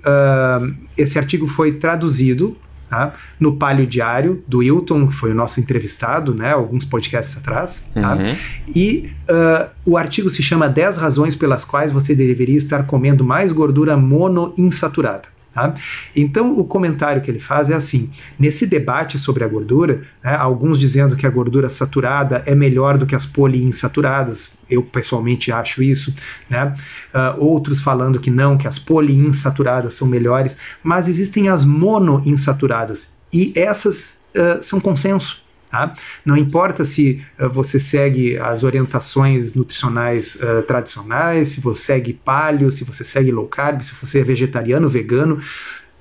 [0.97, 2.57] esse artigo foi traduzido
[2.89, 3.13] Tá?
[3.39, 7.85] no Palio Diário do Wilton, que foi o nosso entrevistado, né, alguns podcasts atrás.
[7.93, 8.15] Tá?
[8.15, 8.35] Uhum.
[8.75, 13.51] E uh, o artigo se chama 10 razões pelas quais você deveria estar comendo mais
[13.51, 15.38] gordura monoinsaturada.
[15.53, 15.73] Tá?
[16.15, 20.79] Então, o comentário que ele faz é assim: nesse debate sobre a gordura, né, alguns
[20.79, 26.13] dizendo que a gordura saturada é melhor do que as poliinsaturadas, eu pessoalmente acho isso,
[26.49, 26.75] né?
[27.13, 33.51] Uh, outros falando que não, que as poliinsaturadas são melhores, mas existem as monoinsaturadas e
[33.55, 35.48] essas uh, são consenso.
[35.69, 35.93] Tá?
[36.25, 42.71] Não importa se uh, você segue as orientações nutricionais uh, tradicionais, se você segue paleo,
[42.71, 45.39] se você segue low carb, se você é vegetariano, vegano,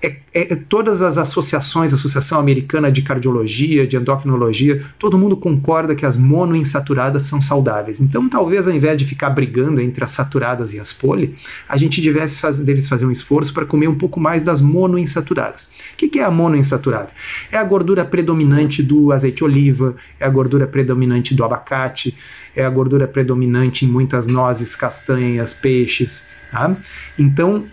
[0.00, 5.94] é, é, é, todas as associações, Associação Americana de Cardiologia, de Endocrinologia, todo mundo concorda
[5.94, 8.00] que as monoinsaturadas são saudáveis.
[8.00, 11.34] Então, talvez ao invés de ficar brigando entre as saturadas e as poli,
[11.68, 15.64] a gente devesse faz, fazer um esforço para comer um pouco mais das monoinsaturadas.
[15.94, 17.08] O que, que é a monoinsaturada?
[17.50, 22.16] É a gordura predominante do azeite de oliva, é a gordura predominante do abacate,
[22.54, 26.24] é a gordura predominante em muitas nozes, castanhas, peixes.
[26.52, 26.76] Tá?
[27.18, 27.64] Então,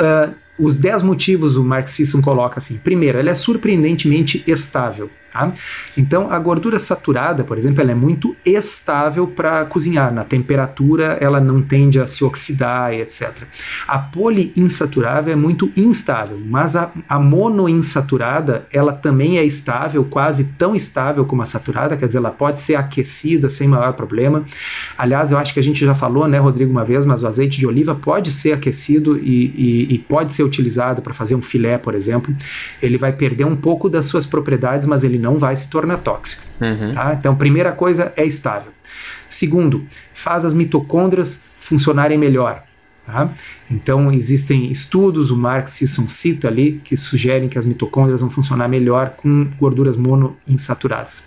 [0.00, 2.76] uh, os 10 motivos o Mark Sisson coloca assim.
[2.76, 5.10] Primeiro, ela é surpreendentemente estável.
[5.34, 5.52] Tá?
[5.96, 10.14] Então, a gordura saturada, por exemplo, ela é muito estável para cozinhar.
[10.14, 13.42] Na temperatura, ela não tende a se oxidar, etc.
[13.88, 20.76] A poliinsaturada é muito instável, mas a, a monoinsaturada, ela também é estável, quase tão
[20.76, 24.44] estável como a saturada, quer dizer, ela pode ser aquecida sem maior problema.
[24.96, 27.58] Aliás, eu acho que a gente já falou, né, Rodrigo, uma vez, mas o azeite
[27.58, 31.76] de oliva pode ser aquecido e, e, e pode ser utilizado para fazer um filé,
[31.76, 32.32] por exemplo.
[32.80, 36.42] Ele vai perder um pouco das suas propriedades, mas ele não vai se tornar tóxico.
[36.60, 36.92] Uhum.
[36.92, 37.16] Tá?
[37.18, 38.72] Então, primeira coisa é estável.
[39.28, 42.62] Segundo, faz as mitocôndrias funcionarem melhor.
[43.06, 43.34] Tá?
[43.70, 48.68] Então, existem estudos, o Mark Sisson cita ali, que sugerem que as mitocôndrias vão funcionar
[48.68, 51.24] melhor com gorduras monoinsaturadas.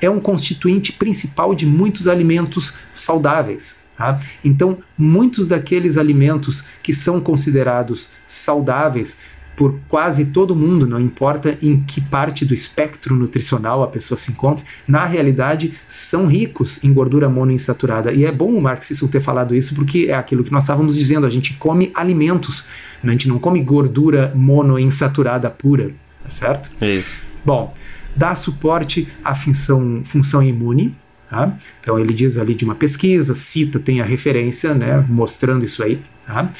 [0.00, 3.76] É um constituinte principal de muitos alimentos saudáveis.
[3.96, 4.20] Tá?
[4.44, 9.16] Então, muitos daqueles alimentos que são considerados saudáveis
[9.56, 14.30] por quase todo mundo, não importa em que parte do espectro nutricional a pessoa se
[14.30, 18.12] encontre, na realidade são ricos em gordura monoinsaturada.
[18.12, 20.94] E é bom o Mark Sisson ter falado isso porque é aquilo que nós estávamos
[20.94, 22.66] dizendo, a gente come alimentos,
[23.02, 25.92] a gente não come gordura monoinsaturada pura,
[26.22, 26.70] tá certo?
[26.80, 27.18] Isso.
[27.44, 27.74] Bom,
[28.14, 30.94] dá suporte à função, função imune,
[31.28, 31.58] Tá?
[31.80, 36.00] Então ele diz ali de uma pesquisa, cita, tem a referência, né, mostrando isso aí.
[36.24, 36.52] Tá?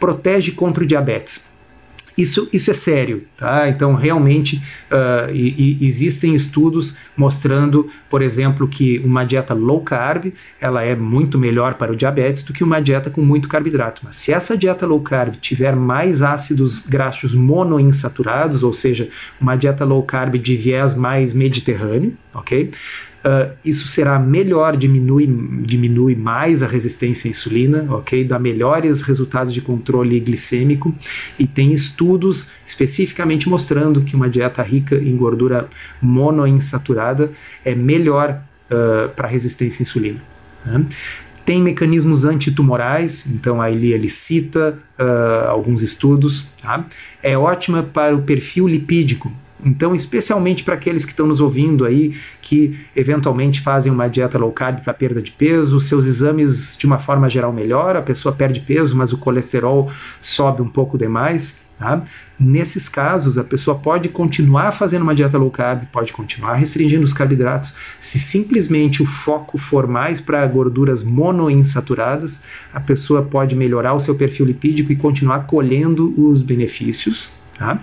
[0.00, 1.44] Protege contra o diabetes.
[2.16, 3.68] Isso, isso é sério, tá?
[3.68, 10.32] Então, realmente, uh, e, e existem estudos mostrando, por exemplo, que uma dieta low carb,
[10.60, 14.02] ela é muito melhor para o diabetes do que uma dieta com muito carboidrato.
[14.04, 19.08] Mas se essa dieta low carb tiver mais ácidos graxos monoinsaturados, ou seja,
[19.40, 22.70] uma dieta low carb de viés mais mediterrâneo, ok?
[23.24, 25.26] Uh, isso será melhor, diminui,
[25.62, 28.22] diminui mais a resistência à insulina, ok?
[28.22, 30.94] Dá melhores resultados de controle glicêmico
[31.38, 35.70] e tem estudos especificamente mostrando que uma dieta rica em gordura
[36.02, 37.32] monoinsaturada
[37.64, 40.20] é melhor uh, para resistência à insulina.
[40.66, 40.84] Né?
[41.46, 46.48] Tem mecanismos antitumorais, então aí ele cita uh, alguns estudos.
[46.60, 46.86] Tá?
[47.22, 49.32] É ótima para o perfil lipídico,
[49.64, 54.52] então, especialmente para aqueles que estão nos ouvindo aí, que eventualmente fazem uma dieta low
[54.52, 58.60] carb para perda de peso, seus exames de uma forma geral melhoram, a pessoa perde
[58.60, 59.90] peso, mas o colesterol
[60.20, 61.62] sobe um pouco demais.
[61.76, 62.04] Tá?
[62.38, 67.12] Nesses casos, a pessoa pode continuar fazendo uma dieta low carb, pode continuar restringindo os
[67.12, 67.74] carboidratos.
[67.98, 72.40] Se simplesmente o foco for mais para gorduras monoinsaturadas,
[72.72, 77.80] a pessoa pode melhorar o seu perfil lipídico e continuar colhendo os benefícios Tá?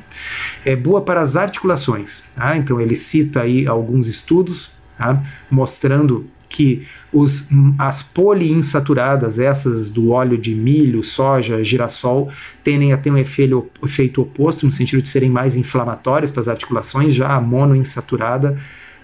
[0.65, 2.23] É boa para as articulações.
[2.35, 2.57] Tá?
[2.57, 5.21] Então ele cita aí alguns estudos tá?
[5.49, 7.47] mostrando que os,
[7.79, 12.29] as poliinsaturadas, essas do óleo de milho, soja, girassol,
[12.61, 16.49] tendem a ter um efeito, efeito oposto, no sentido de serem mais inflamatórias para as
[16.49, 18.57] articulações, já a monoinsaturada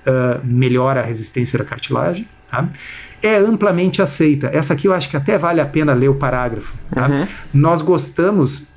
[0.06, 2.28] uh, melhora a resistência da cartilagem.
[2.52, 2.70] Tá?
[3.24, 4.50] É amplamente aceita.
[4.54, 6.76] Essa aqui eu acho que até vale a pena ler o parágrafo.
[6.92, 7.08] Tá?
[7.08, 7.28] Uhum.
[7.54, 8.68] Nós gostamos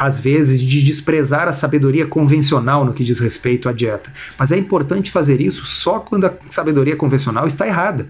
[0.00, 4.10] às vezes, de desprezar a sabedoria convencional no que diz respeito à dieta.
[4.38, 8.08] Mas é importante fazer isso só quando a sabedoria convencional está errada.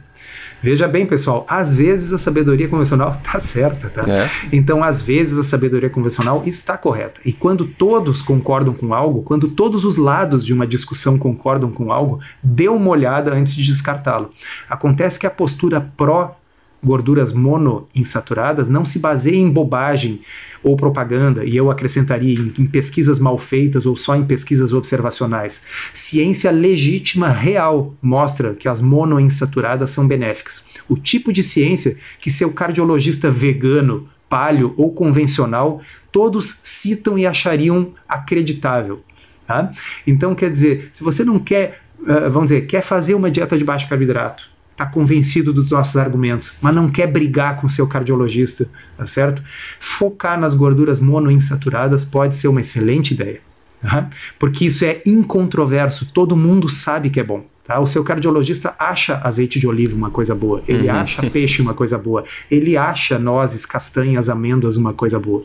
[0.63, 4.05] Veja bem, pessoal, às vezes a sabedoria convencional está certa, tá?
[4.09, 4.31] É.
[4.53, 7.21] Então, às vezes a sabedoria convencional está correta.
[7.25, 11.91] E quando todos concordam com algo, quando todos os lados de uma discussão concordam com
[11.91, 14.31] algo, dê uma olhada antes de descartá-lo.
[14.69, 16.40] Acontece que a postura pró
[16.83, 20.21] gorduras monoinsaturadas não se baseia em bobagem
[20.63, 25.63] ou propaganda, e eu acrescentaria em, em, pesquisas mal feitas ou só em pesquisas observacionais.
[25.95, 30.65] Ciência legítima, real, mostra que as monoinsaturadas são benéficas.
[30.89, 35.81] O tipo de ciência que seu cardiologista vegano, palio ou convencional,
[36.13, 39.03] todos citam e achariam acreditável.
[39.47, 39.73] Tá?
[40.07, 43.65] Então, quer dizer, se você não quer, uh, vamos dizer, quer fazer uma dieta de
[43.65, 44.50] baixo carboidrato,
[44.81, 48.67] está convencido dos nossos argumentos, mas não quer brigar com seu cardiologista,
[48.97, 49.43] tá certo?
[49.79, 53.41] Focar nas gorduras monoinsaturadas pode ser uma excelente ideia,
[53.83, 54.09] tá?
[54.39, 57.45] porque isso é incontroverso, todo mundo sabe que é bom.
[57.65, 57.79] Tá?
[57.79, 60.95] O seu cardiologista acha azeite de oliva uma coisa boa, ele uhum.
[60.95, 65.45] acha peixe uma coisa boa, ele acha nozes, castanhas, amêndoas uma coisa boa.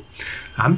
[0.55, 0.73] Tá?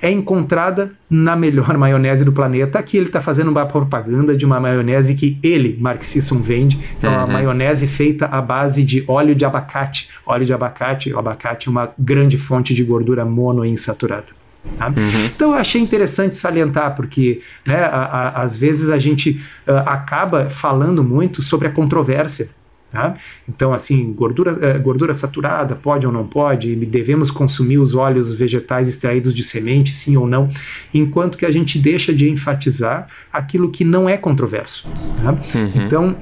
[0.00, 2.78] É encontrada na melhor maionese do planeta.
[2.78, 7.06] Aqui ele está fazendo uma propaganda de uma maionese que ele, Mark Sisson, vende, que
[7.06, 7.32] é uma uhum.
[7.32, 10.10] maionese feita à base de óleo de abacate.
[10.26, 14.43] Óleo de abacate, o abacate é uma grande fonte de gordura monoinsaturada.
[14.76, 14.88] Tá?
[14.88, 15.26] Uhum.
[15.26, 21.04] Então eu achei interessante salientar, porque né, a, a, às vezes a gente acaba falando
[21.04, 22.50] muito sobre a controvérsia.
[22.94, 23.12] Tá?
[23.48, 26.76] Então, assim, gordura, gordura saturada, pode ou não pode?
[26.76, 30.48] Devemos consumir os óleos vegetais extraídos de semente, sim ou não?
[30.92, 34.86] Enquanto que a gente deixa de enfatizar aquilo que não é controverso.
[35.24, 35.32] Tá?
[35.58, 35.72] Uhum.
[35.74, 36.16] Então,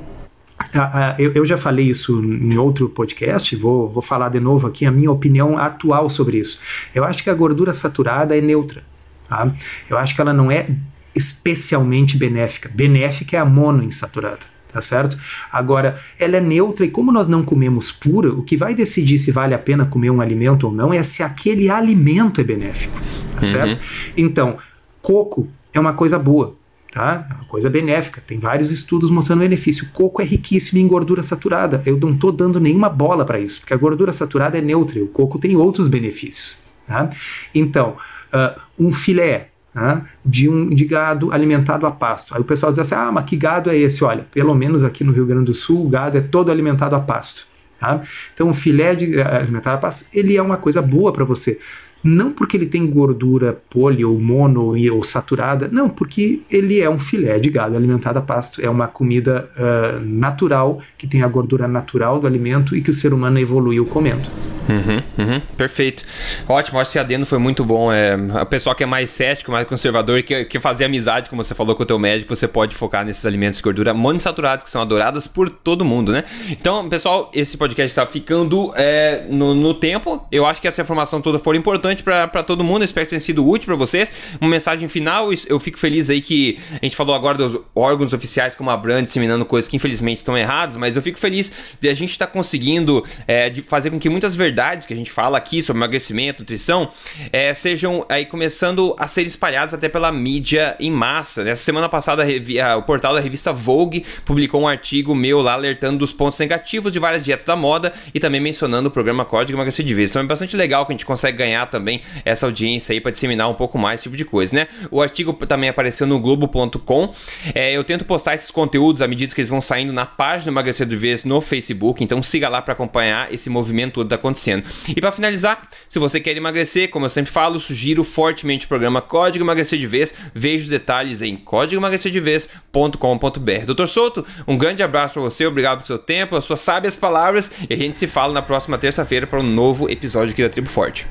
[1.19, 4.91] eu, eu, já falei isso em outro podcast, vou, vou falar de novo aqui a
[4.91, 6.59] minha opinião atual sobre isso.
[6.95, 8.85] Eu acho que a gordura saturada é neutra.
[9.29, 9.49] Tá?
[9.89, 10.69] Eu acho que ela não é
[11.15, 12.71] especialmente benéfica.
[12.73, 14.53] Benéfica é a monoinsaturada.
[14.73, 15.19] Tá certo?
[15.53, 19.31] Agora, ela é neutra e como nós não comemos pura, o que vai decidir se
[19.31, 22.99] vale a pena comer um alimento ou não é se aquele alimento é benéfico.
[23.35, 23.45] Tá uhum.
[23.45, 23.85] certo?
[24.17, 24.57] Então,
[25.03, 26.57] coco é uma coisa boa
[26.93, 27.27] Tá?
[27.29, 28.23] É uma coisa benéfica.
[28.25, 29.87] Tem vários estudos mostrando benefício.
[29.87, 31.83] O coco é riquíssimo em gordura saturada.
[31.87, 35.03] Eu não estou dando nenhuma bola para isso, porque a gordura saturada é neutra.
[35.03, 36.59] O coco tem outros benefícios.
[36.87, 37.09] Tá?
[37.55, 37.97] Então,
[38.35, 42.35] uh, um filé né, de um de gado alimentado a pasto.
[42.35, 44.05] Aí o pessoal diz assim: ah, mas que gado é esse?
[44.05, 47.01] Olha, pelo menos aqui no Rio Grande do Sul, o gado é todo alimentado a
[47.01, 47.47] pasto.
[47.81, 48.01] Tá?
[48.35, 51.59] Então, o filé de eh, alimentado a pasto, ele é uma coisa boa para você.
[52.03, 56.99] Não porque ele tem gordura poli ou mono ou saturada, não, porque ele é um
[56.99, 58.61] filé de gado alimentado a pasto.
[58.61, 62.95] É uma comida uh, natural, que tem a gordura natural do alimento e que o
[62.95, 64.29] ser humano evoluiu comendo.
[64.69, 66.05] Uhum, uhum, perfeito.
[66.49, 67.93] Ótimo, acho que esse adendo foi muito bom.
[67.93, 71.55] É, o pessoal que é mais cético, mais conservador, que quer fazer amizade, como você
[71.55, 74.81] falou com o teu médico, você pode focar nesses alimentos de gordura monoinsaturados que são
[74.81, 76.25] adoradas por todo mundo, né?
[76.51, 80.27] Então, pessoal, esse podcast está ficando é, no, no, tempo.
[80.31, 82.85] Eu acho que essa informação toda foi importante para todo mundo.
[82.85, 84.13] Espero que tenha sido útil para vocês.
[84.41, 88.55] Uma mensagem final, eu fico feliz aí que a gente falou agora dos órgãos oficiais
[88.55, 91.95] como a Brand disseminando coisas que infelizmente estão erradas, mas eu fico feliz de a
[91.95, 95.37] gente estar tá conseguindo é, de fazer com que muitas verdades que a gente fala
[95.37, 96.91] aqui sobre emagrecimento, nutrição,
[97.33, 101.43] é, sejam aí começando a ser espalhadas até pela mídia em massa.
[101.45, 105.99] Nessa semana passada, a, o portal da revista Vogue publicou um artigo meu lá alertando
[105.99, 109.85] dos pontos negativos de várias dietas da moda e também mencionando o programa Código Emagrecer
[109.85, 110.11] de Vez.
[110.11, 111.82] Então é bastante legal que a gente consegue ganhar também
[112.25, 114.69] essa audiência aí para disseminar um pouco mais esse tipo de coisa, né?
[114.91, 117.13] O artigo também apareceu no Globo.com.
[117.55, 120.87] É, eu tento postar esses conteúdos à medida que eles vão saindo na página Emagrecer
[120.87, 124.65] de Vez no Facebook, então siga lá para acompanhar esse movimento todo da acontecendo acontecendo.
[124.89, 129.01] E para finalizar, se você quer emagrecer, como eu sempre falo, sugiro fortemente o programa
[129.01, 130.15] Código Emagrecer de Vez.
[130.35, 133.67] Veja os detalhes em códigoemagrecerdevez.com.br.
[133.67, 137.51] Doutor Souto, um grande abraço para você, obrigado pelo seu tempo, pelas suas sábias palavras
[137.69, 140.69] e a gente se fala na próxima terça-feira para um novo episódio aqui da Tribo
[140.69, 141.05] Forte.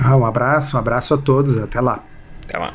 [0.00, 2.04] Ah, um abraço, um abraço a todos, até lá.
[2.44, 2.74] Até lá.